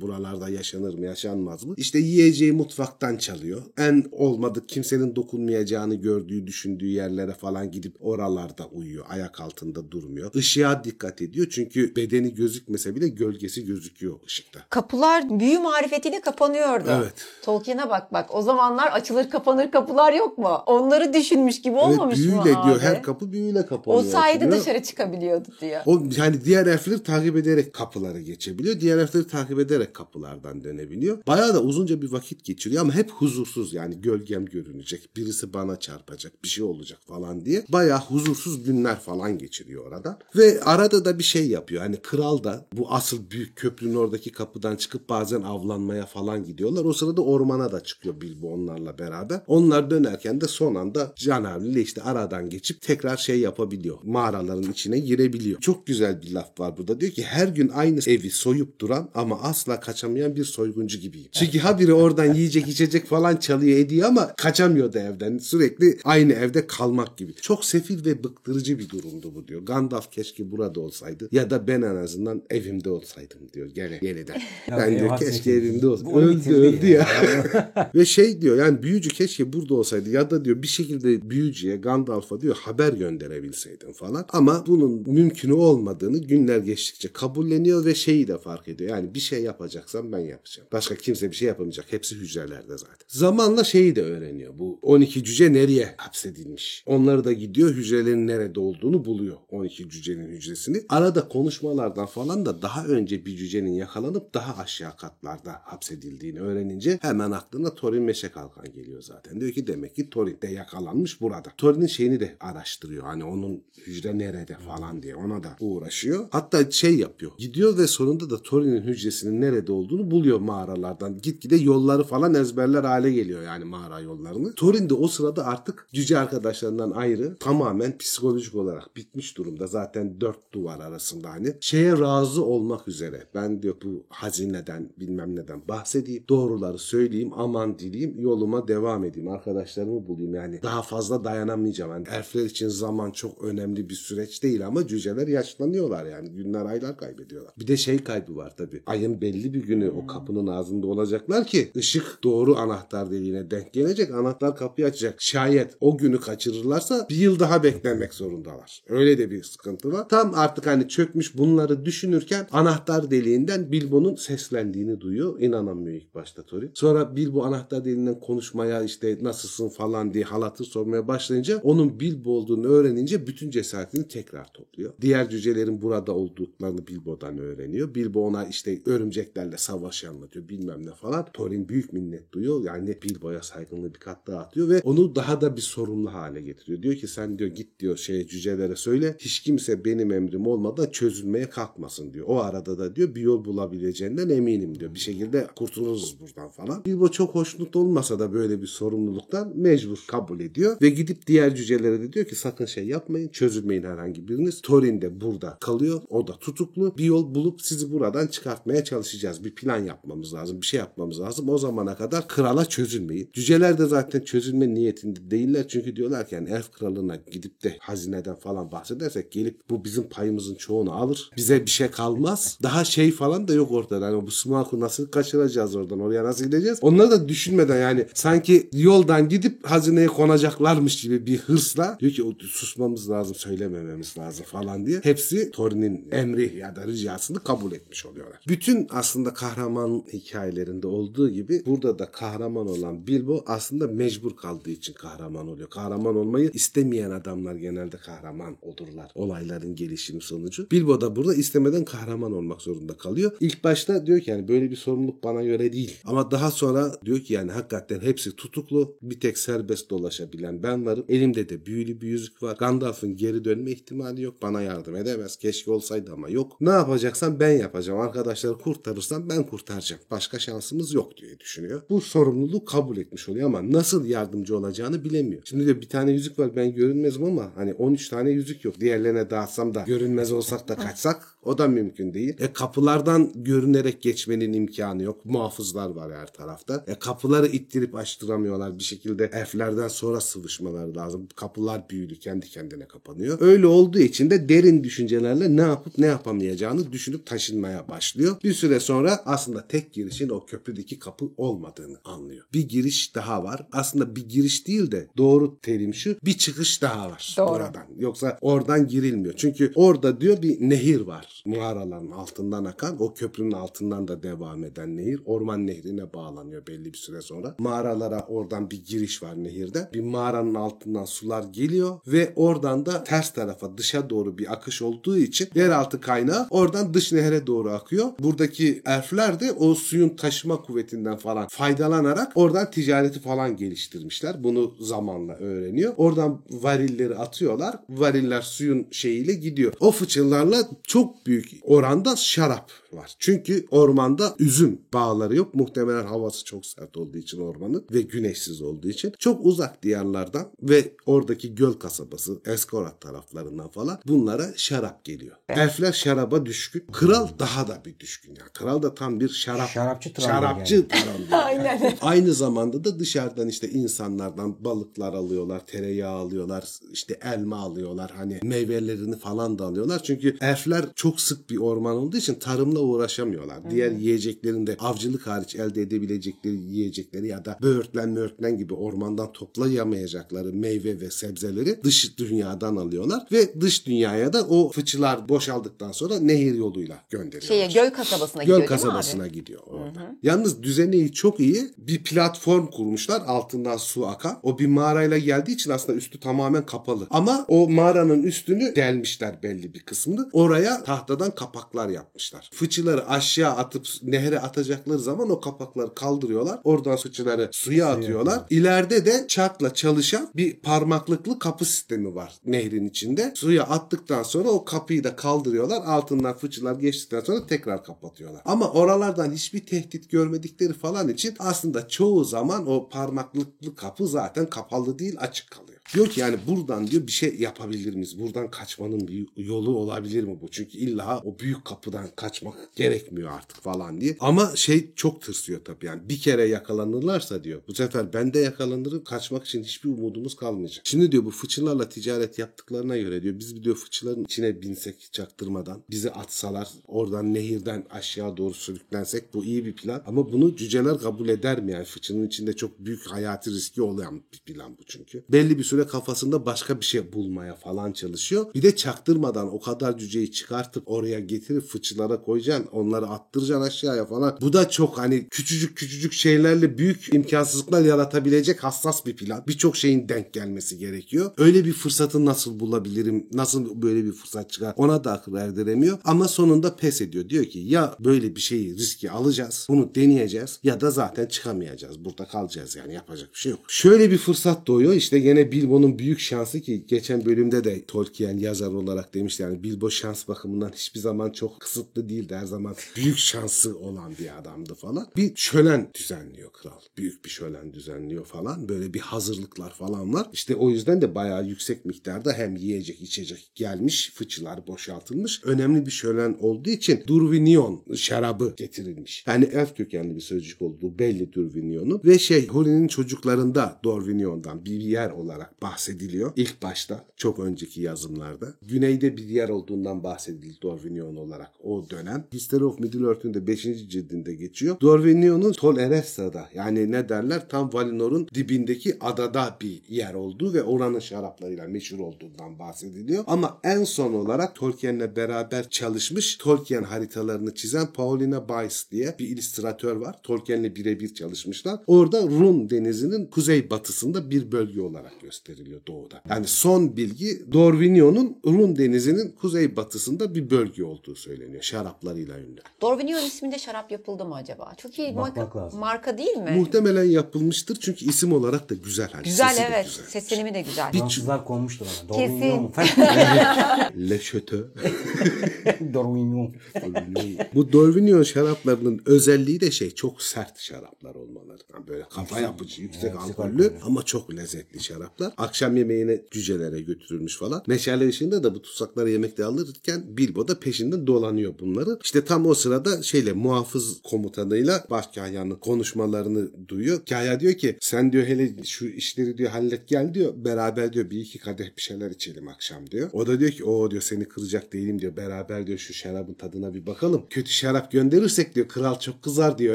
buralarda 0.00 0.48
yaşanır 0.48 0.94
mı 0.94 1.04
yaşanmaz 1.04 1.64
mı? 1.64 1.74
İşte 1.76 1.98
yiyeceği 1.98 2.52
mutfaktan 2.52 3.16
çalıyor. 3.16 3.62
En 3.78 4.04
olmadık 4.12 4.68
kimsenin 4.68 5.16
dokunmayacağını 5.16 5.94
gördüğü 5.94 6.46
düşündüğü 6.46 6.86
yerlere 6.86 7.32
falan 7.32 7.70
gidip 7.70 7.96
oralarda 8.00 8.66
uyuyor. 8.66 9.04
Ayak 9.08 9.40
altında 9.40 9.90
durmuyor. 9.90 10.34
Işığa 10.34 10.84
dikkat 10.84 11.22
ediyor 11.22 11.46
çünkü 11.50 11.96
bedeni 11.96 12.34
gözükmese 12.34 12.94
bile 12.96 13.08
gölgesi 13.08 13.64
gözüküyor 13.64 14.14
ışıkta. 14.26 14.60
Kapılar 14.70 15.40
büyü 15.40 15.58
marifetiyle 15.58 16.20
kapanıyordu. 16.20 16.90
Evet. 17.02 17.14
Tolkien'e 17.42 17.90
bak 17.90 18.12
bak. 18.12 18.34
O 18.34 18.42
zamanlar 18.42 18.86
açılır 18.86 19.30
kapanır 19.30 19.70
kapılar 19.70 20.12
yok 20.12 20.38
mu? 20.38 20.62
Onları 20.66 21.12
düşünmüş 21.12 21.62
gibi 21.62 21.76
olmamış 21.76 22.18
evet, 22.18 22.34
mı 22.34 22.44
büyüyle 22.44 22.62
diyor 22.64 22.80
her 22.96 23.02
kapı 23.02 23.32
büyüyle 23.32 23.66
kapanıyor. 23.66 24.04
o 24.04 24.06
sayede 24.06 24.44
açılıyor. 24.44 24.62
dışarı 24.62 24.82
çıkabiliyordu 24.82 25.48
diyor. 25.60 25.80
O 25.86 26.02
yani 26.16 26.44
diğer 26.44 26.66
elfleri 26.66 27.02
takip 27.02 27.36
ederek 27.36 27.72
kapıları 27.72 28.20
geçebiliyor. 28.20 28.80
Diğer 28.80 28.98
elfleri 28.98 29.26
takip 29.26 29.58
ederek 29.58 29.94
kapılardan 29.94 30.64
dönebiliyor. 30.64 31.18
Bayağı 31.26 31.54
da 31.54 31.62
uzunca 31.62 32.02
bir 32.02 32.12
vakit 32.12 32.44
geçiriyor 32.44 32.82
ama 32.82 32.94
hep 32.94 33.10
huzursuz 33.10 33.74
yani 33.74 34.00
gölgem 34.00 34.46
görünecek. 34.46 35.16
Birisi 35.16 35.52
bana 35.54 35.78
çarpacak 35.78 36.44
bir 36.44 36.48
şey 36.48 36.64
olacak 36.64 36.98
falan 37.06 37.44
diye. 37.44 37.64
Bayağı 37.68 38.00
huzursuz 38.00 38.64
günler 38.64 39.00
falan 39.00 39.38
geçiriyor 39.38 39.86
orada. 39.86 40.18
Ve 40.36 40.60
arada 40.60 41.04
da 41.04 41.18
bir 41.18 41.24
şey 41.24 41.48
yapıyor. 41.48 41.82
Hani 41.82 41.96
kral 41.96 42.44
da 42.44 42.66
bu 42.72 42.92
asıl 42.92 43.30
büyük 43.30 43.56
köprünün 43.56 43.94
oradaki 43.94 44.32
kapıdan 44.32 44.76
çıkıp 44.76 45.08
bazen 45.08 45.42
avlanmaya 45.42 46.06
falan 46.06 46.44
gidiyorlar. 46.44 46.84
O 46.84 46.92
sırada 46.92 47.22
ormana 47.22 47.72
da 47.72 47.82
çıkıyor 47.82 48.20
Bilbo 48.20 48.48
onlarla 48.48 48.98
beraber. 48.98 49.40
Onlar 49.46 49.90
dönerken 49.90 50.40
de 50.40 50.48
son 50.48 50.74
anda 50.74 51.12
Canavli 51.16 51.68
ile 51.68 51.80
işte 51.80 52.02
aradan 52.02 52.50
geçip 52.50 52.77
tekrar 52.80 53.16
şey 53.16 53.40
yapabiliyor. 53.40 53.98
Mağaraların 54.04 54.72
içine 54.72 54.98
girebiliyor. 54.98 55.60
Çok 55.60 55.86
güzel 55.86 56.22
bir 56.22 56.32
laf 56.32 56.60
var 56.60 56.76
burada. 56.76 57.00
Diyor 57.00 57.12
ki 57.12 57.22
her 57.22 57.48
gün 57.48 57.68
aynı 57.68 58.00
evi 58.06 58.30
soyup 58.30 58.80
duran 58.80 59.10
ama 59.14 59.42
asla 59.42 59.80
kaçamayan 59.80 60.36
bir 60.36 60.44
soyguncu 60.44 60.98
gibiyim. 60.98 61.28
Çünkü 61.32 61.58
habire 61.58 61.92
oradan 61.92 62.34
yiyecek 62.34 62.68
içecek 62.68 63.06
falan 63.06 63.36
çalıyor 63.36 63.78
ediyor 63.78 64.08
ama 64.08 64.34
kaçamıyor 64.36 64.92
da 64.92 65.00
evden. 65.00 65.38
Sürekli 65.38 65.98
aynı 66.04 66.32
evde 66.32 66.66
kalmak 66.66 67.16
gibi. 67.16 67.34
Çok 67.34 67.64
sefil 67.64 68.04
ve 68.04 68.24
bıktırıcı 68.24 68.78
bir 68.78 68.88
durumdu 68.88 69.34
bu 69.34 69.48
diyor. 69.48 69.62
Gandalf 69.62 70.10
keşke 70.10 70.50
burada 70.50 70.80
olsaydı 70.80 71.28
ya 71.32 71.50
da 71.50 71.66
ben 71.66 71.82
en 71.82 71.96
azından 71.96 72.42
evimde 72.50 72.90
olsaydım 72.90 73.38
diyor. 73.54 73.66
Gene 73.66 73.98
yeniden. 74.02 74.42
ben 74.70 74.98
diyor 74.98 75.18
keşke 75.18 75.52
evimde 75.52 75.88
olsaydım. 75.88 76.14
Öldü 76.14 76.54
öldü 76.54 76.86
ya. 76.86 77.08
Ve 77.94 78.04
şey 78.04 78.40
diyor 78.40 78.56
yani 78.56 78.82
büyücü 78.82 79.08
keşke 79.08 79.52
burada 79.52 79.74
olsaydı 79.74 80.10
ya 80.10 80.30
da 80.30 80.44
diyor 80.44 80.62
bir 80.62 80.68
şekilde 80.68 81.30
büyücüye 81.30 81.76
Gandalf'a 81.76 82.40
diyor 82.40 82.56
haber 82.68 82.92
gönderebilseydin 82.92 83.92
falan. 83.92 84.24
Ama 84.28 84.64
bunun 84.66 85.04
mümkün 85.06 85.50
olmadığını 85.50 86.18
günler 86.18 86.58
geçtikçe 86.58 87.12
kabulleniyor 87.12 87.84
ve 87.84 87.94
şeyi 87.94 88.28
de 88.28 88.38
fark 88.38 88.68
ediyor. 88.68 88.90
Yani 88.90 89.14
bir 89.14 89.20
şey 89.20 89.42
yapacaksam 89.42 90.12
ben 90.12 90.18
yapacağım. 90.18 90.68
Başka 90.72 90.94
kimse 90.94 91.30
bir 91.30 91.36
şey 91.36 91.48
yapamayacak. 91.48 91.86
Hepsi 91.92 92.16
hücrelerde 92.16 92.78
zaten. 92.78 93.06
Zamanla 93.08 93.64
şeyi 93.64 93.96
de 93.96 94.02
öğreniyor. 94.02 94.58
Bu 94.58 94.78
12 94.82 95.24
cüce 95.24 95.52
nereye 95.52 95.94
hapsedilmiş? 95.96 96.84
Onları 96.86 97.24
da 97.24 97.32
gidiyor 97.32 97.70
hücrelerin 97.70 98.26
nerede 98.26 98.60
olduğunu 98.60 99.04
buluyor. 99.04 99.36
12 99.50 99.90
cücenin 99.90 100.28
hücresini. 100.28 100.82
Arada 100.88 101.28
konuşmalardan 101.28 102.06
falan 102.06 102.46
da 102.46 102.62
daha 102.62 102.86
önce 102.86 103.26
bir 103.26 103.36
cücenin 103.36 103.72
yakalanıp 103.72 104.34
daha 104.34 104.62
aşağı 104.62 104.96
katlarda 104.96 105.52
hapsedildiğini 105.64 106.40
öğrenince 106.40 106.98
hemen 107.02 107.30
aklına 107.30 107.74
Thorin 107.74 108.02
Meşe 108.02 108.28
Kalkan 108.28 108.72
geliyor 108.72 109.02
zaten. 109.02 109.40
Diyor 109.40 109.52
ki 109.52 109.66
demek 109.66 109.96
ki 109.96 110.10
Thorin 110.10 110.38
de 110.42 110.46
yakalanmış 110.46 111.20
burada. 111.20 111.52
Thorin'in 111.56 111.86
şeyini 111.86 112.20
de 112.20 112.36
araştırıyor. 112.48 113.02
Hani 113.04 113.24
onun 113.24 113.62
hücre 113.86 114.18
nerede 114.18 114.54
falan 114.54 115.02
diye 115.02 115.16
ona 115.16 115.44
da 115.44 115.56
uğraşıyor. 115.60 116.26
Hatta 116.30 116.70
şey 116.70 116.96
yapıyor. 116.96 117.32
Gidiyor 117.38 117.78
ve 117.78 117.86
sonunda 117.86 118.30
da 118.30 118.42
Thorin'in 118.42 118.82
hücresinin 118.82 119.40
nerede 119.40 119.72
olduğunu 119.72 120.10
buluyor 120.10 120.38
mağaralardan. 120.40 121.18
Gitgide 121.18 121.56
yolları 121.56 122.04
falan 122.04 122.34
ezberler 122.34 122.84
hale 122.84 123.12
geliyor 123.12 123.42
yani 123.42 123.64
mağara 123.64 124.00
yollarını. 124.00 124.54
Thorin 124.54 124.88
de 124.90 124.94
o 124.94 125.08
sırada 125.08 125.46
artık 125.46 125.88
cüce 125.92 126.18
arkadaşlarından 126.18 126.90
ayrı 126.90 127.36
tamamen 127.40 127.98
psikolojik 127.98 128.54
olarak 128.54 128.96
bitmiş 128.96 129.36
durumda. 129.36 129.66
Zaten 129.66 130.20
dört 130.20 130.52
duvar 130.52 130.80
arasında 130.80 131.30
hani 131.30 131.56
şeye 131.60 131.98
razı 131.98 132.44
olmak 132.44 132.88
üzere. 132.88 133.26
Ben 133.34 133.62
diyor 133.62 133.74
bu 133.84 134.06
hazineden 134.08 134.90
bilmem 135.00 135.36
neden 135.36 135.68
bahsedeyim. 135.68 136.24
Doğruları 136.28 136.78
söyleyeyim 136.78 137.30
aman 137.34 137.78
dileyim 137.78 138.20
yoluma 138.20 138.68
devam 138.68 139.04
edeyim. 139.04 139.28
Arkadaşlarımı 139.28 140.08
bulayım 140.08 140.34
yani. 140.34 140.62
Daha 140.62 140.82
fazla 140.82 141.24
dayanamayacağım. 141.24 141.90
Yani 141.90 142.06
elfler 142.38 142.50
için 142.50 142.68
zaman 142.68 143.10
çok 143.10 143.44
önemli 143.44 143.88
bir 143.88 143.94
süreç 143.94 144.42
değil 144.42 144.66
ama 144.66 144.86
cüceler 144.86 145.28
yaşlanıyorlar 145.28 146.06
yani. 146.06 146.30
Günler 146.30 146.66
aylar 146.66 146.96
kaybediyorlar. 146.96 147.52
Bir 147.58 147.66
de 147.66 147.76
şey 147.76 147.98
kaybı 147.98 148.36
var 148.36 148.56
tabii. 148.56 148.82
Ayın 148.86 149.20
belli 149.20 149.54
bir 149.54 149.62
günü 149.62 149.90
o 149.90 150.06
kapının 150.06 150.46
ağzında 150.46 150.86
olacaklar 150.86 151.46
ki 151.46 151.72
ışık 151.76 152.18
doğru 152.24 152.56
anahtar 152.56 153.10
deliğine 153.10 153.50
denk 153.50 153.72
gelecek. 153.72 154.10
Anahtar 154.10 154.56
kapıyı 154.56 154.86
açacak. 154.86 155.22
Şayet 155.22 155.76
o 155.80 155.98
günü 155.98 156.20
kaçırırlarsa 156.20 157.06
bir 157.10 157.16
yıl 157.16 157.38
daha 157.38 157.62
beklemek 157.62 158.14
zorundalar. 158.14 158.82
Öyle 158.88 159.18
de 159.18 159.30
bir 159.30 159.42
sıkıntı 159.42 159.92
var. 159.92 160.08
Tam 160.08 160.32
artık 160.34 160.66
hani 160.66 160.88
çökmüş 160.88 161.38
bunları 161.38 161.84
düşünürken 161.84 162.46
anahtar 162.52 163.10
deliğinden 163.10 163.72
Bilbo'nun 163.72 164.14
seslendiğini 164.14 165.00
duyuyor. 165.00 165.40
İnanamıyor 165.40 165.96
ilk 165.96 166.14
başta 166.14 166.42
Thorin. 166.42 166.70
Sonra 166.74 167.16
Bilbo 167.16 167.44
anahtar 167.44 167.84
deliğinden 167.84 168.20
konuşmaya 168.20 168.82
işte 168.82 169.18
nasılsın 169.22 169.68
falan 169.68 170.14
diye 170.14 170.24
halatır 170.24 170.64
sormaya 170.64 171.08
başlayınca 171.08 171.60
onun 171.62 172.00
Bilbo 172.00 172.27
olduğunu 172.30 172.66
öğrenince 172.66 173.26
bütün 173.26 173.50
cesaretini 173.50 174.08
tekrar 174.08 174.52
topluyor. 174.52 174.92
Diğer 175.00 175.30
cücelerin 175.30 175.82
burada 175.82 176.12
olduklarını 176.12 176.86
Bilbo'dan 176.86 177.38
öğreniyor. 177.38 177.94
Bilbo 177.94 178.26
ona 178.26 178.44
işte 178.44 178.82
örümceklerle 178.86 179.56
savaşı 179.56 180.10
anlatıyor 180.10 180.48
bilmem 180.48 180.86
ne 180.86 180.90
falan. 180.90 181.26
Thorin 181.32 181.68
büyük 181.68 181.92
minnet 181.92 182.32
duyuyor. 182.32 182.64
Yani 182.64 182.98
Bilbo'ya 183.02 183.42
saygınlığı 183.42 183.94
bir 183.94 183.98
kat 183.98 184.26
daha 184.26 184.40
atıyor 184.40 184.68
ve 184.68 184.80
onu 184.84 185.14
daha 185.14 185.40
da 185.40 185.56
bir 185.56 185.62
sorumlu 185.62 186.12
hale 186.12 186.40
getiriyor. 186.40 186.82
Diyor 186.82 186.94
ki 186.94 187.08
sen 187.08 187.38
diyor 187.38 187.50
git 187.50 187.80
diyor 187.80 187.96
şeye 187.96 188.26
cücelere 188.26 188.76
söyle. 188.76 189.16
Hiç 189.18 189.40
kimse 189.40 189.84
benim 189.84 190.12
emrim 190.12 190.46
olmadan 190.46 190.90
çözülmeye 190.90 191.50
kalkmasın 191.50 192.12
diyor. 192.12 192.26
O 192.28 192.38
arada 192.38 192.78
da 192.78 192.96
diyor 192.96 193.14
bir 193.14 193.20
yol 193.20 193.44
bulabileceğinden 193.44 194.28
eminim 194.28 194.80
diyor. 194.80 194.94
Bir 194.94 194.98
şekilde 194.98 195.46
kurtuluruz 195.56 196.16
buradan 196.20 196.50
falan. 196.50 196.84
Bilbo 196.84 197.08
çok 197.08 197.34
hoşnut 197.34 197.76
olmasa 197.76 198.18
da 198.18 198.32
böyle 198.32 198.62
bir 198.62 198.66
sorumluluktan 198.66 199.52
mecbur 199.56 200.04
kabul 200.06 200.40
ediyor 200.40 200.76
ve 200.82 200.88
gidip 200.88 201.26
diğer 201.26 201.54
cücelere 201.54 202.00
de 202.00 202.12
diyor 202.12 202.17
ki 202.26 202.34
sakın 202.34 202.64
şey 202.64 202.86
yapmayın 202.86 203.28
çözülmeyin 203.28 203.82
herhangi 203.82 204.28
biriniz. 204.28 204.60
Thorin 204.62 205.02
de 205.02 205.20
burada 205.20 205.58
kalıyor. 205.60 206.02
O 206.08 206.26
da 206.26 206.32
tutuklu. 206.32 206.94
Bir 206.98 207.04
yol 207.04 207.34
bulup 207.34 207.62
sizi 207.62 207.92
buradan 207.92 208.26
çıkartmaya 208.26 208.84
çalışacağız. 208.84 209.44
Bir 209.44 209.54
plan 209.54 209.78
yapmamız 209.78 210.34
lazım. 210.34 210.60
Bir 210.60 210.66
şey 210.66 210.80
yapmamız 210.80 211.20
lazım. 211.20 211.48
O 211.48 211.58
zamana 211.58 211.96
kadar 211.96 212.28
krala 212.28 212.64
çözülmeyin. 212.64 213.30
Cüceler 213.32 213.78
de 213.78 213.86
zaten 213.86 214.20
çözülme 214.20 214.74
niyetinde 214.74 215.30
değiller. 215.30 215.68
Çünkü 215.68 215.96
diyorlar 215.96 216.28
ki 216.28 216.34
yani 216.34 216.50
elf 216.50 216.72
kralına 216.72 217.16
gidip 217.16 217.64
de 217.64 217.76
hazineden 217.80 218.34
falan 218.34 218.72
bahsedersek 218.72 219.32
gelip 219.32 219.70
bu 219.70 219.84
bizim 219.84 220.08
payımızın 220.08 220.54
çoğunu 220.54 220.92
alır. 220.92 221.30
Bize 221.36 221.66
bir 221.66 221.70
şey 221.70 221.90
kalmaz. 221.90 222.58
Daha 222.62 222.84
şey 222.84 223.10
falan 223.10 223.48
da 223.48 223.52
yok 223.52 223.72
ortada. 223.72 224.06
Hani 224.06 224.26
bu 224.26 224.30
Smaug'u 224.30 224.80
nasıl 224.80 225.10
kaçıracağız 225.10 225.76
oradan? 225.76 226.00
Oraya 226.00 226.24
nasıl 226.24 226.44
gideceğiz? 226.44 226.78
Onları 226.82 227.10
da 227.10 227.28
düşünmeden 227.28 227.80
yani 227.80 228.06
sanki 228.14 228.68
yoldan 228.72 229.28
gidip 229.28 229.66
hazineye 229.66 230.06
konacaklarmış 230.06 231.02
gibi 231.02 231.26
bir 231.26 231.38
hırsla 231.38 231.98
diyor 232.16 232.38
ki 232.38 232.46
susmamız 232.46 233.10
lazım, 233.10 233.34
söylemememiz 233.34 234.18
lazım 234.18 234.44
falan 234.44 234.86
diye. 234.86 235.00
Hepsi 235.02 235.50
Thorin'in 235.50 236.08
emri 236.12 236.56
ya 236.56 236.76
da 236.76 236.86
ricasını 236.86 237.38
kabul 237.38 237.72
etmiş 237.72 238.06
oluyorlar. 238.06 238.40
Bütün 238.48 238.86
aslında 238.90 239.34
kahraman 239.34 240.04
hikayelerinde 240.12 240.86
olduğu 240.86 241.30
gibi 241.30 241.62
burada 241.66 241.98
da 241.98 242.10
kahraman 242.10 242.68
olan 242.68 243.06
Bilbo 243.06 243.44
aslında 243.46 243.86
mecbur 243.86 244.36
kaldığı 244.36 244.70
için 244.70 244.92
kahraman 244.92 245.48
oluyor. 245.48 245.70
Kahraman 245.70 246.16
olmayı 246.16 246.50
istemeyen 246.54 247.10
adamlar 247.10 247.54
genelde 247.54 247.96
kahraman 247.96 248.56
olurlar. 248.62 249.10
Olayların 249.14 249.74
gelişimi 249.76 250.22
sonucu. 250.22 250.70
Bilbo 250.70 251.00
da 251.00 251.16
burada 251.16 251.34
istemeden 251.34 251.84
kahraman 251.84 252.32
olmak 252.32 252.62
zorunda 252.62 252.96
kalıyor. 252.96 253.32
İlk 253.40 253.64
başta 253.64 254.06
diyor 254.06 254.20
ki 254.20 254.30
yani 254.30 254.48
böyle 254.48 254.70
bir 254.70 254.76
sorumluluk 254.76 255.24
bana 255.24 255.44
göre 255.44 255.72
değil. 255.72 255.96
Ama 256.04 256.30
daha 256.30 256.50
sonra 256.50 256.92
diyor 257.04 257.20
ki 257.20 257.34
yani 257.34 257.52
hakikaten 257.52 258.00
hepsi 258.00 258.36
tutuklu. 258.36 258.96
Bir 259.02 259.20
tek 259.20 259.38
serbest 259.38 259.90
dolaşabilen 259.90 260.62
ben 260.62 260.86
varım. 260.86 261.04
Elimde 261.08 261.48
de 261.48 261.66
büyülü 261.66 261.97
bir 262.00 262.08
yüzük 262.08 262.42
var. 262.42 262.56
Gandalf'ın 262.56 263.16
geri 263.16 263.44
dönme 263.44 263.70
ihtimali 263.70 264.22
yok. 264.22 264.42
Bana 264.42 264.62
yardım 264.62 264.96
edemez. 264.96 265.36
Keşke 265.36 265.70
olsaydı 265.70 266.12
ama 266.12 266.28
yok. 266.28 266.56
Ne 266.60 266.70
yapacaksan 266.70 267.40
ben 267.40 267.50
yapacağım. 267.50 268.00
Arkadaşları 268.00 268.58
kurtarırsam 268.58 269.28
ben 269.28 269.46
kurtaracağım. 269.46 270.02
Başka 270.10 270.38
şansımız 270.38 270.94
yok 270.94 271.16
diye 271.16 271.40
düşünüyor. 271.40 271.82
Bu 271.90 272.00
sorumluluğu 272.00 272.64
kabul 272.64 272.96
etmiş 272.96 273.28
oluyor 273.28 273.46
ama 273.46 273.72
nasıl 273.72 274.06
yardımcı 274.06 274.56
olacağını 274.56 275.04
bilemiyor. 275.04 275.42
Şimdi 275.44 275.66
de 275.66 275.80
bir 275.80 275.88
tane 275.88 276.12
yüzük 276.12 276.38
var 276.38 276.56
ben 276.56 276.74
görünmezim 276.74 277.24
ama 277.24 277.52
hani 277.54 277.74
13 277.74 278.08
tane 278.08 278.30
yüzük 278.30 278.64
yok. 278.64 278.80
Diğerlerine 278.80 279.30
dağıtsam 279.30 279.74
da 279.74 279.84
görünmez 279.86 280.32
olsak 280.32 280.68
da 280.68 280.76
kaçsak 280.76 281.38
o 281.42 281.58
da 281.58 281.68
mümkün 281.68 282.14
değil. 282.14 282.36
E 282.40 282.52
kapılardan 282.52 283.32
görünerek 283.34 284.02
geçmenin 284.02 284.52
imkanı 284.52 285.02
yok. 285.02 285.24
Muhafızlar 285.24 285.90
var 285.90 286.12
her 286.12 286.32
tarafta. 286.32 286.84
E 286.86 286.94
kapıları 286.94 287.46
ittirip 287.46 287.94
açtıramıyorlar. 287.94 288.78
Bir 288.78 288.84
şekilde 288.84 289.30
elflerden 289.32 289.88
sonra 289.88 290.20
sıvışmaları 290.20 290.96
lazım. 290.96 291.28
Kapılar 291.36 291.87
büyülü 291.90 292.18
kendi 292.18 292.46
kendine 292.46 292.88
kapanıyor. 292.88 293.38
Öyle 293.40 293.66
olduğu 293.66 293.98
için 293.98 294.30
de 294.30 294.48
derin 294.48 294.84
düşüncelerle 294.84 295.56
ne 295.56 295.60
yapıp 295.60 295.98
ne 295.98 296.06
yapamayacağını 296.06 296.92
düşünüp 296.92 297.26
taşınmaya 297.26 297.88
başlıyor. 297.88 298.36
Bir 298.44 298.52
süre 298.52 298.80
sonra 298.80 299.20
aslında 299.24 299.68
tek 299.68 299.92
girişin 299.92 300.28
o 300.28 300.46
köprüdeki 300.46 300.98
kapı 300.98 301.30
olmadığını 301.36 301.98
anlıyor. 302.04 302.46
Bir 302.52 302.68
giriş 302.68 303.14
daha 303.14 303.44
var. 303.44 303.66
Aslında 303.72 304.16
bir 304.16 304.28
giriş 304.28 304.66
değil 304.66 304.90
de 304.90 305.08
doğru 305.16 305.58
terim 305.60 305.94
şu. 305.94 306.16
Bir 306.24 306.32
çıkış 306.32 306.82
daha 306.82 307.10
var 307.10 307.34
Doğru. 307.38 307.48
buradan. 307.50 307.86
Yoksa 307.98 308.38
oradan 308.40 308.88
girilmiyor. 308.88 309.34
Çünkü 309.36 309.72
orada 309.74 310.20
diyor 310.20 310.42
bir 310.42 310.60
nehir 310.60 311.00
var. 311.00 311.42
Mağaraların 311.46 312.10
altından 312.10 312.64
akan 312.64 313.02
o 313.02 313.14
köprünün 313.14 313.52
altından 313.52 314.08
da 314.08 314.22
devam 314.22 314.64
eden 314.64 314.96
nehir. 314.96 315.20
Orman 315.24 315.66
nehrine 315.66 316.12
bağlanıyor 316.12 316.66
belli 316.66 316.92
bir 316.92 316.98
süre 316.98 317.22
sonra. 317.22 317.56
Mağaralara 317.58 318.26
oradan 318.28 318.70
bir 318.70 318.84
giriş 318.84 319.22
var 319.22 319.44
nehirde. 319.44 319.90
Bir 319.94 320.00
mağaranın 320.00 320.54
altından 320.54 321.04
sular 321.04 321.42
geliyor 321.42 321.77
ve 322.06 322.32
oradan 322.36 322.86
da 322.86 323.04
ters 323.04 323.32
tarafa 323.32 323.78
dışa 323.78 324.10
doğru 324.10 324.38
bir 324.38 324.52
akış 324.52 324.82
olduğu 324.82 325.18
için 325.18 325.48
yeraltı 325.54 326.00
kaynağı 326.00 326.46
oradan 326.50 326.94
dış 326.94 327.12
nehre 327.12 327.46
doğru 327.46 327.70
akıyor. 327.70 328.06
Buradaki 328.20 328.82
elfler 328.86 329.40
de 329.40 329.52
o 329.52 329.74
suyun 329.74 330.08
taşıma 330.08 330.56
kuvvetinden 330.56 331.16
falan 331.16 331.48
faydalanarak 331.50 332.32
oradan 332.34 332.70
ticareti 332.70 333.20
falan 333.20 333.56
geliştirmişler. 333.56 334.44
Bunu 334.44 334.74
zamanla 334.80 335.34
öğreniyor. 335.34 335.94
Oradan 335.96 336.42
varilleri 336.50 337.16
atıyorlar. 337.16 337.76
Variller 337.88 338.42
suyun 338.42 338.86
şeyiyle 338.90 339.32
gidiyor. 339.32 339.72
O 339.80 339.90
fıçılarla 339.90 340.68
çok 340.82 341.26
büyük 341.26 341.50
oranda 341.62 342.16
şarap 342.16 342.72
var. 342.92 343.16
Çünkü 343.18 343.66
ormanda 343.70 344.34
üzüm 344.38 344.80
bağları 344.94 345.36
yok. 345.36 345.54
Muhtemelen 345.54 346.06
havası 346.06 346.44
çok 346.44 346.66
sert 346.66 346.96
olduğu 346.96 347.18
için 347.18 347.40
ormanın 347.40 347.86
ve 347.92 348.02
güneşsiz 348.02 348.62
olduğu 348.62 348.88
için 348.88 349.12
çok 349.18 349.46
uzak 349.46 349.82
diyarlardan 349.82 350.52
ve 350.62 350.92
oradaki 351.06 351.54
göl 351.54 351.72
kasabası 351.72 352.40
Eskorat 352.46 353.00
taraflarından 353.00 353.68
falan 353.68 353.98
bunlara 354.06 354.52
şarap 354.56 355.04
geliyor. 355.04 355.36
Elfler 355.48 355.92
şaraba 355.92 356.46
düşkün. 356.46 356.84
Kral 356.92 357.28
daha 357.38 357.68
da 357.68 357.82
bir 357.84 357.98
düşkün. 357.98 358.34
Yani 358.38 358.50
kral 358.54 358.82
da 358.82 358.94
tam 358.94 359.20
bir 359.20 359.28
şarap 359.28 359.68
Şarapçı 359.68 360.12
şarapçı 360.20 360.74
yani. 360.74 361.34
Aynen. 361.44 361.94
Aynı 362.00 362.34
zamanda 362.34 362.84
da 362.84 362.98
dışarıdan 362.98 363.48
işte 363.48 363.70
insanlardan 363.70 364.64
balıklar 364.64 365.14
alıyorlar, 365.14 365.66
tereyağı 365.66 366.16
alıyorlar, 366.16 366.64
işte 366.92 367.18
elma 367.22 367.56
alıyorlar. 367.56 368.12
Hani 368.16 368.40
meyvelerini 368.42 369.18
falan 369.18 369.58
da 369.58 369.64
alıyorlar. 369.64 370.02
Çünkü 370.02 370.36
elfler 370.40 370.84
çok 370.94 371.20
sık 371.20 371.50
bir 371.50 371.56
orman 371.56 371.96
olduğu 371.96 372.16
için 372.16 372.34
tarımla 372.78 372.94
uğraşamıyorlar. 372.94 373.70
Diğer 373.70 373.90
yiyeceklerin 373.90 374.66
de 374.66 374.76
avcılık 374.78 375.26
hariç 375.26 375.54
elde 375.56 375.82
edebilecekleri 375.82 376.54
yiyecekleri 376.56 377.26
ya 377.26 377.44
da 377.44 377.58
böğürtlen 377.62 378.08
möğürtlen 378.08 378.58
gibi 378.58 378.74
ormandan 378.74 379.32
toplayamayacakları 379.32 380.52
meyve 380.52 381.00
ve 381.00 381.10
sebzeleri 381.10 381.84
dış 381.84 382.18
dünyadan 382.18 382.76
alıyorlar 382.76 383.26
ve 383.32 383.60
dış 383.60 383.86
dünyaya 383.86 384.32
da 384.32 384.46
o 384.48 384.70
fıçılar 384.70 385.28
boşaldıktan 385.28 385.92
sonra 385.92 386.20
nehir 386.20 386.54
yoluyla 386.54 387.04
gönderiyorlar. 387.10 387.48
Şeye 387.48 387.66
göl 387.66 387.90
kasabasına 387.90 388.44
Göl 388.44 388.54
gidiyor 388.54 388.58
değil 388.58 388.70
mi 388.70 388.74
abi? 388.74 388.82
kasabasına 388.82 389.26
gidiyor 389.26 389.60
orada. 389.66 390.16
Yalnız 390.22 390.62
düzeni 390.62 391.12
çok 391.12 391.40
iyi. 391.40 391.70
Bir 391.78 392.02
platform 392.02 392.66
kurmuşlar 392.66 393.22
altından 393.26 393.76
su 393.76 394.06
akan. 394.06 394.38
O 394.42 394.58
bir 394.58 394.66
mağarayla 394.66 395.18
geldiği 395.18 395.52
için 395.52 395.70
aslında 395.70 395.98
üstü 395.98 396.20
tamamen 396.20 396.66
kapalı. 396.66 397.06
Ama 397.10 397.44
o 397.48 397.68
mağaranın 397.68 398.22
üstünü 398.22 398.76
delmişler 398.76 399.42
belli 399.42 399.74
bir 399.74 399.80
kısmını. 399.80 400.28
Oraya 400.32 400.84
tahtadan 400.84 401.30
kapaklar 401.34 401.88
yapmışlar. 401.88 402.50
Fıçıları 402.68 403.08
aşağı 403.08 403.50
atıp 403.50 403.86
nehre 404.02 404.40
atacakları 404.40 404.98
zaman 404.98 405.30
o 405.30 405.40
kapakları 405.40 405.94
kaldırıyorlar. 405.94 406.60
Oradan 406.64 406.96
fıçıları 406.96 407.48
suya 407.52 407.88
atıyorlar. 407.88 408.42
İleride 408.50 409.06
de 409.06 409.24
çarkla 409.28 409.74
çalışan 409.74 410.30
bir 410.36 410.56
parmaklıklı 410.60 411.38
kapı 411.38 411.64
sistemi 411.64 412.14
var 412.14 412.34
nehrin 412.46 412.84
içinde. 412.84 413.32
Suya 413.36 413.62
attıktan 413.62 414.22
sonra 414.22 414.48
o 414.48 414.64
kapıyı 414.64 415.04
da 415.04 415.16
kaldırıyorlar. 415.16 415.82
Altından 415.86 416.36
fıçılar 416.38 416.74
geçtikten 416.74 417.20
sonra 417.20 417.46
tekrar 417.46 417.84
kapatıyorlar. 417.84 418.42
Ama 418.44 418.70
oralardan 418.70 419.32
hiçbir 419.32 419.66
tehdit 419.66 420.10
görmedikleri 420.10 420.72
falan 420.72 421.08
için 421.08 421.34
aslında 421.38 421.88
çoğu 421.88 422.24
zaman 422.24 422.66
o 422.66 422.88
parmaklıklı 422.88 423.74
kapı 423.74 424.06
zaten 424.06 424.50
kapalı 424.50 424.98
değil 424.98 425.16
açık 425.18 425.50
kalıyor. 425.50 425.77
Diyor 425.94 426.06
ki 426.06 426.20
yani 426.20 426.36
buradan 426.46 426.86
diyor 426.86 427.06
bir 427.06 427.12
şey 427.12 427.36
yapabilir 427.38 427.94
miyiz? 427.94 428.18
Buradan 428.18 428.50
kaçmanın 428.50 429.08
bir 429.08 429.26
yolu 429.36 429.76
olabilir 429.76 430.24
mi 430.24 430.38
bu? 430.42 430.48
Çünkü 430.50 430.78
illa 430.78 431.22
o 431.24 431.38
büyük 431.38 431.64
kapıdan 431.64 432.08
kaçmak 432.16 432.76
gerekmiyor 432.76 433.32
artık 433.32 433.62
falan 433.62 434.00
diye. 434.00 434.16
Ama 434.20 434.56
şey 434.56 434.94
çok 434.96 435.22
tırsıyor 435.22 435.64
tabii 435.64 435.86
yani. 435.86 436.08
Bir 436.08 436.20
kere 436.20 436.44
yakalanırlarsa 436.44 437.44
diyor. 437.44 437.62
Bu 437.68 437.74
sefer 437.74 438.12
ben 438.12 438.34
de 438.34 438.38
yakalanırım. 438.38 439.04
Kaçmak 439.04 439.46
için 439.46 439.62
hiçbir 439.64 439.88
umudumuz 439.88 440.36
kalmayacak. 440.36 440.80
Şimdi 440.84 441.12
diyor 441.12 441.24
bu 441.24 441.30
fıçılarla 441.30 441.88
ticaret 441.88 442.38
yaptıklarına 442.38 442.96
göre 442.96 443.22
diyor 443.22 443.38
biz 443.38 443.64
diyor 443.64 443.76
fıçıların 443.76 444.24
içine 444.24 444.62
binsek 444.62 445.08
çaktırmadan 445.12 445.82
bizi 445.90 446.10
atsalar 446.10 446.68
oradan 446.86 447.34
nehirden 447.34 447.86
aşağı 447.90 448.36
doğru 448.36 448.54
sürüklensek 448.54 449.34
bu 449.34 449.44
iyi 449.44 449.64
bir 449.64 449.76
plan. 449.76 450.02
Ama 450.06 450.32
bunu 450.32 450.56
cüceler 450.56 450.98
kabul 450.98 451.28
eder 451.28 451.62
mi 451.62 451.72
yani? 451.72 451.84
Fıçının 451.84 452.26
içinde 452.26 452.52
çok 452.52 452.78
büyük 452.78 453.06
hayati 453.06 453.50
riski 453.50 453.82
olan 453.82 454.22
bir 454.32 454.38
plan 454.38 454.78
bu 454.78 454.82
çünkü. 454.86 455.24
Belli 455.28 455.58
bir 455.58 455.64
süre 455.64 455.77
kafasında 455.86 456.46
başka 456.46 456.80
bir 456.80 456.84
şey 456.84 457.12
bulmaya 457.12 457.54
falan 457.54 457.92
çalışıyor. 457.92 458.46
Bir 458.54 458.62
de 458.62 458.76
çaktırmadan 458.76 459.54
o 459.54 459.60
kadar 459.60 459.98
cüceyi 459.98 460.32
çıkartıp 460.32 460.82
oraya 460.86 461.20
getirip 461.20 461.62
fıçılara 461.62 462.22
koyacaksın. 462.22 462.66
Onları 462.72 463.06
attıracaksın 463.06 463.66
aşağıya 463.66 464.06
falan. 464.06 464.38
Bu 464.40 464.52
da 464.52 464.70
çok 464.70 464.98
hani 464.98 465.28
küçücük 465.28 465.76
küçücük 465.76 466.12
şeylerle 466.12 466.78
büyük 466.78 467.14
imkansızlıklar 467.14 467.82
yaratabilecek 467.82 468.64
hassas 468.64 469.06
bir 469.06 469.16
plan. 469.16 469.44
Birçok 469.48 469.76
şeyin 469.76 470.08
denk 470.08 470.32
gelmesi 470.32 470.78
gerekiyor. 470.78 471.30
Öyle 471.38 471.64
bir 471.64 471.72
fırsatı 471.72 472.24
nasıl 472.24 472.60
bulabilirim? 472.60 473.26
Nasıl 473.32 473.82
böyle 473.82 474.04
bir 474.04 474.12
fırsat 474.12 474.50
çıkar? 474.50 474.74
Ona 474.76 475.04
da 475.04 475.12
akıl 475.12 475.34
erdiremiyor. 475.34 475.98
Ama 476.04 476.28
sonunda 476.28 476.76
pes 476.76 477.00
ediyor. 477.00 477.28
Diyor 477.28 477.44
ki 477.44 477.58
ya 477.58 477.96
böyle 478.00 478.36
bir 478.36 478.40
şeyi 478.40 478.76
riski 478.76 479.10
alacağız. 479.10 479.66
Bunu 479.70 479.94
deneyeceğiz. 479.94 480.60
Ya 480.62 480.80
da 480.80 480.90
zaten 480.90 481.26
çıkamayacağız. 481.26 482.04
Burada 482.04 482.24
kalacağız 482.24 482.76
yani 482.76 482.94
yapacak 482.94 483.28
bir 483.32 483.38
şey 483.38 483.52
yok. 483.52 483.60
Şöyle 483.68 484.10
bir 484.10 484.18
fırsat 484.18 484.66
doğuyor. 484.66 484.92
İşte 484.92 485.18
gene 485.18 485.52
Bilbo'nun 485.68 485.98
büyük 485.98 486.20
şansı 486.20 486.60
ki 486.60 486.84
geçen 486.86 487.24
bölümde 487.24 487.64
de 487.64 487.84
Tolkien 487.84 488.38
yazar 488.38 488.72
olarak 488.72 489.14
demişti 489.14 489.42
yani 489.42 489.62
Bilbo 489.62 489.90
şans 489.90 490.28
bakımından 490.28 490.72
hiçbir 490.74 491.00
zaman 491.00 491.30
çok 491.30 491.60
kısıtlı 491.60 492.08
değildi. 492.08 492.34
Her 492.34 492.44
zaman 492.44 492.74
büyük 492.96 493.18
şansı 493.18 493.78
olan 493.78 494.14
bir 494.18 494.38
adamdı 494.38 494.74
falan. 494.74 495.08
Bir 495.16 495.32
şölen 495.36 495.90
düzenliyor 495.94 496.52
kral. 496.52 496.80
Büyük 496.96 497.24
bir 497.24 497.30
şölen 497.30 497.72
düzenliyor 497.72 498.24
falan. 498.24 498.68
Böyle 498.68 498.94
bir 498.94 499.00
hazırlıklar 499.00 499.74
falan 499.74 500.14
var. 500.14 500.26
İşte 500.32 500.54
o 500.54 500.70
yüzden 500.70 501.02
de 501.02 501.14
bayağı 501.14 501.46
yüksek 501.46 501.84
miktarda 501.84 502.32
hem 502.32 502.56
yiyecek 502.56 503.02
içecek 503.02 503.50
gelmiş. 503.54 504.12
Fıçılar 504.14 504.66
boşaltılmış. 504.66 505.44
Önemli 505.44 505.86
bir 505.86 505.90
şölen 505.90 506.36
olduğu 506.40 506.70
için 506.70 507.04
Durvinion 507.06 507.84
şarabı 507.96 508.54
getirilmiş. 508.56 509.24
Yani 509.26 509.44
elf 509.44 509.76
kökenli 509.76 510.16
bir 510.16 510.20
sözcük 510.20 510.62
olduğu 510.62 510.98
belli 510.98 511.32
Durvinion'un. 511.32 512.00
Ve 512.04 512.18
şey 512.18 512.48
Hori'nin 512.48 512.88
çocuklarında 512.88 513.80
Dorvinion'dan 513.84 514.64
bir 514.64 514.80
yer 514.80 515.10
olarak 515.10 515.57
bahsediliyor. 515.62 516.32
İlk 516.36 516.62
başta 516.62 517.04
çok 517.16 517.38
önceki 517.38 517.80
yazımlarda. 517.80 518.54
Güneyde 518.62 519.16
bir 519.16 519.28
yer 519.28 519.48
olduğundan 519.48 520.02
bahsedildi 520.04 520.62
Dorvinion 520.62 521.16
olarak 521.16 521.50
o 521.62 521.90
dönem. 521.90 522.24
History 522.32 522.64
of 522.64 522.80
Middle-earth'ün 522.80 523.34
de 523.34 523.46
5. 523.46 523.62
cildinde 523.62 524.34
geçiyor. 524.34 524.80
Dorvinion'un 524.80 525.52
Tol 525.52 525.76
Eressa'da 525.76 526.48
yani 526.54 526.92
ne 526.92 527.08
derler 527.08 527.48
tam 527.48 527.72
Valinor'un 527.72 528.28
dibindeki 528.34 528.96
adada 529.00 529.56
bir 529.60 529.82
yer 529.88 530.14
olduğu 530.14 530.54
ve 530.54 530.62
oranın 530.62 530.98
şaraplarıyla 530.98 531.68
meşhur 531.68 531.98
olduğundan 531.98 532.58
bahsediliyor. 532.58 533.24
Ama 533.26 533.60
en 533.64 533.84
son 533.84 534.12
olarak 534.12 534.54
Tolkien'le 534.54 535.16
beraber 535.16 535.68
çalışmış 535.68 536.36
Tolkien 536.36 536.82
haritalarını 536.82 537.54
çizen 537.54 537.86
Paulina 537.86 538.48
Bayes 538.48 538.90
diye 538.90 539.16
bir 539.18 539.28
illüstratör 539.28 539.96
var. 539.96 540.16
Tolkien'le 540.22 540.76
birebir 540.76 541.14
çalışmışlar. 541.14 541.80
Orada 541.86 542.22
Rum 542.22 542.70
denizinin 542.70 543.26
kuzey 543.26 543.70
batısında 543.70 544.30
bir 544.30 544.52
bölge 544.52 544.80
olarak 544.80 545.20
gösteriyor. 545.20 545.47
Gösteriliyor 545.48 545.80
doğuda. 545.86 546.22
Yani 546.30 546.46
son 546.46 546.96
bilgi 546.96 547.52
Dorvinio'nun 547.52 548.38
Rum 548.46 548.78
denizinin 548.78 549.32
kuzeybatısında 549.32 550.34
bir 550.34 550.50
bölge 550.50 550.84
olduğu 550.84 551.14
söyleniyor. 551.14 551.62
Şaraplarıyla 551.62 552.38
ünlü. 552.38 552.60
Dorvignon 552.80 553.22
isminde 553.26 553.58
şarap 553.58 553.92
yapıldı 553.92 554.24
mı 554.24 554.34
acaba? 554.34 554.74
Çok 554.76 554.98
iyi 554.98 555.16
Bakmak 555.16 555.36
marka, 555.36 555.58
lazım. 555.58 555.80
marka 555.80 556.18
değil 556.18 556.36
mi? 556.36 556.50
Muhtemelen 556.50 557.04
yapılmıştır 557.04 557.78
çünkü 557.80 558.04
isim 558.04 558.32
olarak 558.32 558.70
da 558.70 558.74
güzel. 558.74 559.08
Hani 559.12 559.24
güzel 559.24 559.48
sesi 559.48 559.62
evet. 559.68 559.84
güzel. 559.84 560.04
Seslenimi 560.06 560.54
de 560.54 560.62
güzel. 560.62 560.92
Fransızlar 560.92 561.44
konmuştur 561.44 561.86
ona. 562.10 562.18
Kesin. 562.18 562.40
Dormignon. 562.40 562.72
Le 564.10 564.18
Chateau. 564.20 564.60
Dormignon. 565.94 566.54
Bu 567.54 567.72
Dorvignon 567.72 568.22
şaraplarının 568.22 569.02
özelliği 569.06 569.60
de 569.60 569.70
şey 569.70 569.90
çok 569.90 570.22
sert 570.22 570.58
şaraplar 570.58 571.14
olmaları. 571.14 571.58
Yani 571.74 571.88
böyle 571.88 572.04
kafa 572.10 572.40
yapıcı, 572.40 572.82
yüksek 572.82 573.04
Evet, 573.04 573.16
alkollü. 573.16 573.72
ama 573.82 574.02
çok 574.02 574.34
lezzetli 574.36 574.80
şaraplar. 574.80 575.32
Akşam 575.38 575.76
yemeğine 575.76 576.22
cücelere 576.30 576.80
götürülmüş 576.80 577.38
falan. 577.38 577.62
Meşale 577.66 578.08
ışığında 578.08 578.42
da 578.42 578.54
bu 578.54 578.62
tutsakları 578.62 579.10
yemekte 579.10 579.44
alırken 579.44 580.02
Bilbo 580.08 580.48
da 580.48 580.60
peşinden 580.60 581.06
dolanıyor 581.06 581.58
bunları. 581.58 581.98
İşte 582.04 582.24
tam 582.24 582.46
o 582.46 582.54
sırada 582.54 583.02
şeyle 583.02 583.32
muhafız 583.32 584.00
komutanıyla 584.02 584.84
başkahyanın 584.90 585.54
konuşmalarını 585.54 586.68
duyuyor. 586.68 587.00
Kahya 587.08 587.40
diyor 587.40 587.52
ki 587.52 587.76
sen 587.80 588.12
diyor 588.12 588.26
hele 588.26 588.64
şu 588.64 588.86
işleri 588.86 589.38
diyor 589.38 589.50
hallet 589.50 589.88
gel 589.88 590.14
diyor. 590.14 590.32
Beraber 590.36 590.92
diyor 590.92 591.10
bir 591.10 591.20
iki 591.20 591.38
kadeh 591.38 591.76
bir 591.76 591.82
şeyler 591.82 592.10
içelim 592.10 592.48
akşam 592.48 592.90
diyor. 592.90 593.10
O 593.12 593.26
da 593.26 593.40
diyor 593.40 593.50
ki 593.50 593.64
o 593.64 593.90
diyor 593.90 594.02
seni 594.02 594.24
kıracak 594.24 594.72
değilim 594.72 595.00
diyor. 595.00 595.16
Beraber 595.16 595.66
diyor 595.66 595.78
şu 595.78 595.94
şarabın 595.94 596.34
tadına 596.34 596.74
bir 596.74 596.86
bakalım. 596.86 597.26
Kötü 597.30 597.50
şarap 597.50 597.92
gönderirsek 597.92 598.54
diyor 598.54 598.68
kral 598.68 598.98
çok 598.98 599.22
kızar 599.22 599.58
diyor. 599.58 599.74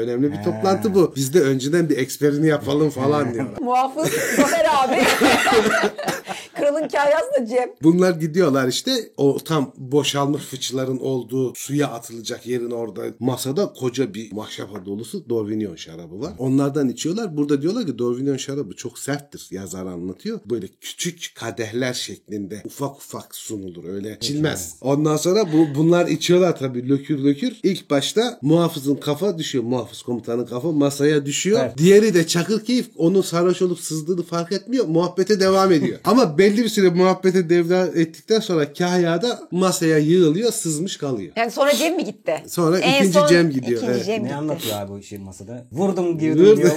Önemli 0.00 0.32
bir 0.32 0.42
toplantı 0.44 0.94
bu. 0.94 1.12
Biz 1.16 1.34
de 1.34 1.40
önceden 1.40 1.88
bir 1.88 1.98
eksperini 1.98 2.46
yapalım 2.46 2.90
falan 2.90 3.34
diyorlar. 3.34 3.58
Muhafız 3.60 4.08
Zafer 4.36 4.66
abi. 4.84 4.96
Kralın 6.54 6.88
kahyası 6.88 7.26
da 7.40 7.46
Cem. 7.46 7.70
Bunlar 7.82 8.10
gidiyorlar 8.10 8.68
işte 8.68 8.90
o 9.16 9.38
tam 9.38 9.72
boşalmış 9.76 10.42
fıçıların 10.42 10.98
olduğu 10.98 11.54
suya 11.54 11.88
atılacak 11.88 12.46
yerin 12.46 12.70
orada 12.70 13.02
masada 13.18 13.72
koca 13.72 14.14
bir 14.14 14.32
maşrapa 14.32 14.86
dolusu 14.86 15.28
Dorvignon 15.28 15.76
şarabı 15.76 16.20
var. 16.20 16.32
Onlardan 16.38 16.88
içiyorlar. 16.88 17.36
Burada 17.36 17.62
diyorlar 17.62 17.86
ki 17.86 17.98
Dorvignon 17.98 18.36
şarabı 18.36 18.76
çok 18.76 18.98
serttir. 18.98 19.48
Yazar 19.50 19.86
anlatıyor. 19.86 20.40
Böyle 20.50 20.66
küçük 20.80 21.32
kadehler 21.34 21.92
şeklinde 21.92 22.62
ufak 22.64 22.96
ufak 22.96 23.34
sunulur. 23.34 23.84
Öyle 23.84 24.16
içilmez. 24.16 24.76
Ondan 24.80 25.16
sonra 25.16 25.52
bu 25.52 25.78
bunlar 25.78 26.06
içiyorlar 26.06 26.58
tabii 26.58 26.88
lökür 26.88 27.24
lökür. 27.24 27.60
İlk 27.62 27.90
başta 27.90 28.38
muhafızın 28.42 28.96
kafa 28.96 29.38
düşüyor. 29.38 29.64
Muhafız 29.64 30.02
komutanın 30.02 30.46
kafa 30.46 30.72
masaya 30.72 31.26
düşüyor. 31.26 31.60
Evet. 31.62 31.78
Diğeri 31.78 32.14
de 32.14 32.26
çakır 32.26 32.64
keyif 32.64 32.86
onun 32.96 33.22
sarhoş 33.22 33.62
olup 33.62 33.80
sızdığını 33.80 34.22
fark 34.22 34.52
etmiyor. 34.52 34.86
Muhabbete 34.86 35.40
devam 35.44 35.72
ediyor. 35.72 35.98
Ama 36.04 36.38
belli 36.38 36.62
bir 36.64 36.68
süre 36.68 36.88
muhabbete 36.88 37.48
devre 37.48 38.00
ettikten 38.00 38.40
sonra 38.40 38.72
Kahya 38.72 39.22
da 39.22 39.40
masaya 39.50 39.98
yığılıyor, 39.98 40.52
sızmış 40.52 40.96
kalıyor. 40.96 41.32
Yani 41.36 41.50
sonra 41.50 41.74
Cem 41.74 41.96
mi 41.96 42.04
gitti? 42.04 42.34
Sonra 42.46 42.78
ikinci 42.78 43.18
Cem 43.28 43.50
gidiyor, 43.50 43.78
ikinci 43.82 43.92
evet. 43.94 44.06
Cem 44.06 44.18
Ne 44.22 44.22
gitti. 44.28 44.34
anlatıyor 44.34 44.80
abi 44.80 44.92
o 44.92 45.02
şey 45.02 45.18
masada? 45.18 45.66
Vurdum 45.72 46.18
girdim 46.18 46.44
Vurdum. 46.46 46.56
diyor. 46.56 46.72